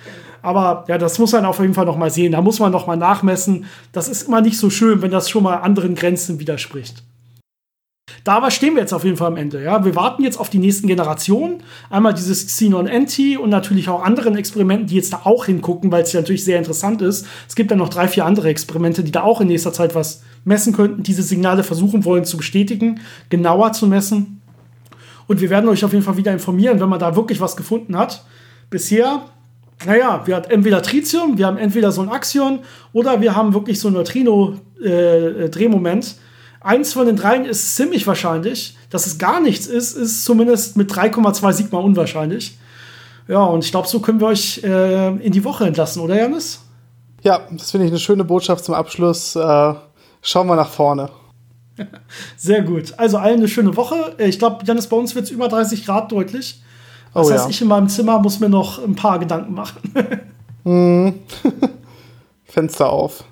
[0.43, 2.33] Aber ja, das muss man auf jeden Fall noch mal sehen.
[2.33, 3.67] Da muss man noch mal nachmessen.
[3.93, 7.03] Das ist immer nicht so schön, wenn das schon mal anderen Grenzen widerspricht.
[8.25, 9.63] Da aber stehen wir jetzt auf jeden Fall am Ende.
[9.63, 9.85] Ja?
[9.85, 11.63] Wir warten jetzt auf die nächsten Generationen.
[11.91, 16.03] Einmal dieses Xenon NT und natürlich auch anderen Experimenten, die jetzt da auch hingucken, weil
[16.03, 17.27] es ja natürlich sehr interessant ist.
[17.49, 20.23] Es gibt dann noch drei, vier andere Experimente, die da auch in nächster Zeit was
[20.45, 24.43] messen könnten, diese Signale versuchen wollen zu bestätigen, genauer zu messen.
[25.27, 27.97] Und wir werden euch auf jeden Fall wieder informieren, wenn man da wirklich was gefunden
[27.97, 28.25] hat.
[28.71, 29.23] Bisher,
[29.87, 32.59] naja, wir haben entweder Tritium, wir haben entweder so ein Axion
[32.93, 36.07] oder wir haben wirklich so ein Neutrino-Drehmoment.
[36.07, 36.11] Äh,
[36.61, 38.77] eins von den dreien ist ziemlich wahrscheinlich.
[38.91, 42.57] Dass es gar nichts ist, ist zumindest mit 3,2 Sigma unwahrscheinlich.
[43.29, 46.61] Ja, und ich glaube, so können wir euch äh, in die Woche entlassen, oder Janis?
[47.23, 49.37] Ja, das finde ich eine schöne Botschaft zum Abschluss.
[49.37, 49.75] Äh,
[50.23, 51.11] schauen wir nach vorne.
[52.37, 52.95] Sehr gut.
[52.97, 54.15] Also allen eine schöne Woche.
[54.19, 56.63] Ich glaube, Janis, bei uns wird es über 30 Grad deutlich.
[57.15, 57.51] Das oh, heißt, ja.
[57.51, 59.81] ich in meinem Zimmer muss mir noch ein paar Gedanken machen.
[60.65, 61.09] mm.
[62.45, 63.25] Fenster auf.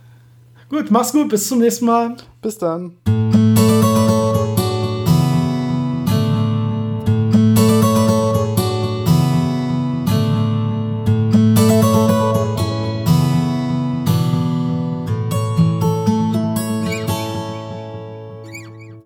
[0.69, 1.29] Gut, mach's gut.
[1.29, 2.17] Bis zum nächsten Mal.
[2.41, 2.97] Bis dann.